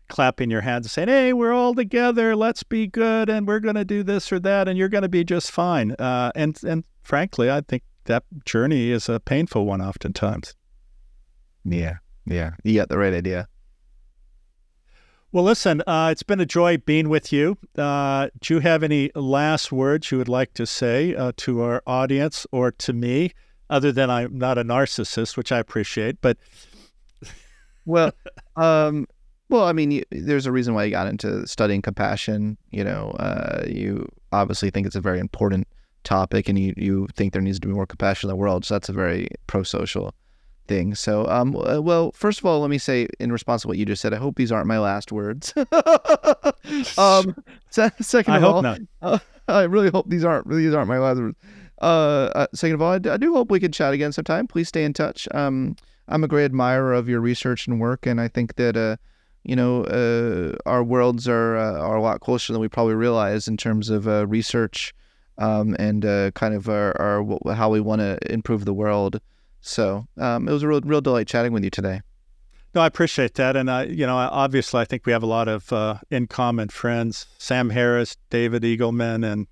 [0.09, 3.75] clapping your hands and saying, hey, we're all together, let's be good, and we're going
[3.75, 5.91] to do this or that, and you're going to be just fine.
[5.93, 10.55] Uh, and, and frankly, I think that journey is a painful one oftentimes.
[11.63, 11.97] Yeah.
[12.25, 12.51] Yeah.
[12.63, 13.47] You got the right idea.
[15.31, 17.55] Well, listen, uh, it's been a joy being with you.
[17.77, 21.83] Uh, do you have any last words you would like to say uh, to our
[21.85, 23.33] audience or to me,
[23.69, 26.19] other than I'm not a narcissist, which I appreciate?
[26.19, 26.37] But
[27.85, 28.11] well,
[28.55, 29.05] um,
[29.49, 32.57] well, I mean, you, there's a reason why you got into studying compassion.
[32.71, 35.67] You know, uh, you obviously think it's a very important
[36.03, 38.65] topic, and you you think there needs to be more compassion in the world.
[38.65, 40.13] So that's a very pro-social
[40.67, 40.95] thing.
[40.95, 43.85] So, um, uh, well, first of all, let me say in response to what you
[43.85, 45.53] just said, I hope these aren't my last words.
[46.97, 47.35] um,
[47.99, 48.79] second of I all, not.
[49.01, 51.37] Uh, I really hope these aren't these aren't my last words.
[51.81, 54.47] Uh, uh, second of all, I, d- I do hope we can chat again sometime.
[54.47, 55.27] Please stay in touch.
[55.31, 55.75] Um,
[56.07, 58.97] I'm a great admirer of your research and work, and I think that uh,
[59.49, 63.47] you know, uh, our worlds are uh, are a lot closer than we probably realize
[63.47, 64.93] in terms of uh, research
[65.39, 69.19] um, and uh, kind of our, our how we want to improve the world.
[69.61, 72.01] So um, it was a real, real delight chatting with you today.
[72.75, 75.47] No, I appreciate that, and I, you know, obviously, I think we have a lot
[75.47, 79.47] of uh, in common friends: Sam Harris, David Eagleman, and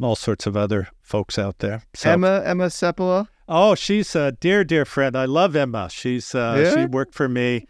[0.00, 1.82] all sorts of other folks out there.
[1.94, 3.26] So, Emma, Emma Seppala.
[3.48, 5.16] Oh, she's a dear, dear friend.
[5.16, 5.88] I love Emma.
[5.90, 6.82] She's uh, yeah?
[6.82, 7.66] she worked for me,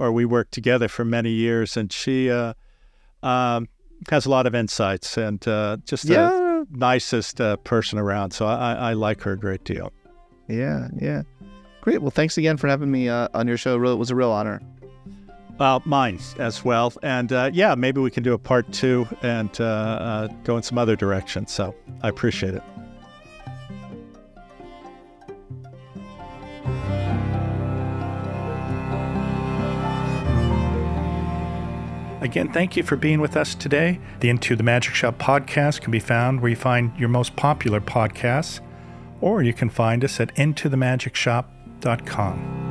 [0.00, 2.54] or we worked together for many years, and she uh,
[3.22, 3.68] um,
[4.08, 6.30] has a lot of insights and uh, just yeah.
[6.30, 8.30] the nicest uh, person around.
[8.30, 9.92] So I, I like her a great deal.
[10.48, 11.22] Yeah, yeah.
[11.82, 12.00] Great.
[12.00, 13.82] Well, thanks again for having me uh, on your show.
[13.82, 14.60] It was a real honor.
[15.58, 16.94] Well, mine as well.
[17.02, 20.62] And uh, yeah, maybe we can do a part two and uh, uh, go in
[20.62, 21.46] some other direction.
[21.46, 22.62] So I appreciate it.
[32.20, 33.98] Again, thank you for being with us today.
[34.20, 37.80] The Into the Magic Shop podcast can be found where you find your most popular
[37.80, 38.60] podcasts
[39.20, 42.69] or you can find us at intothemagicshop.com.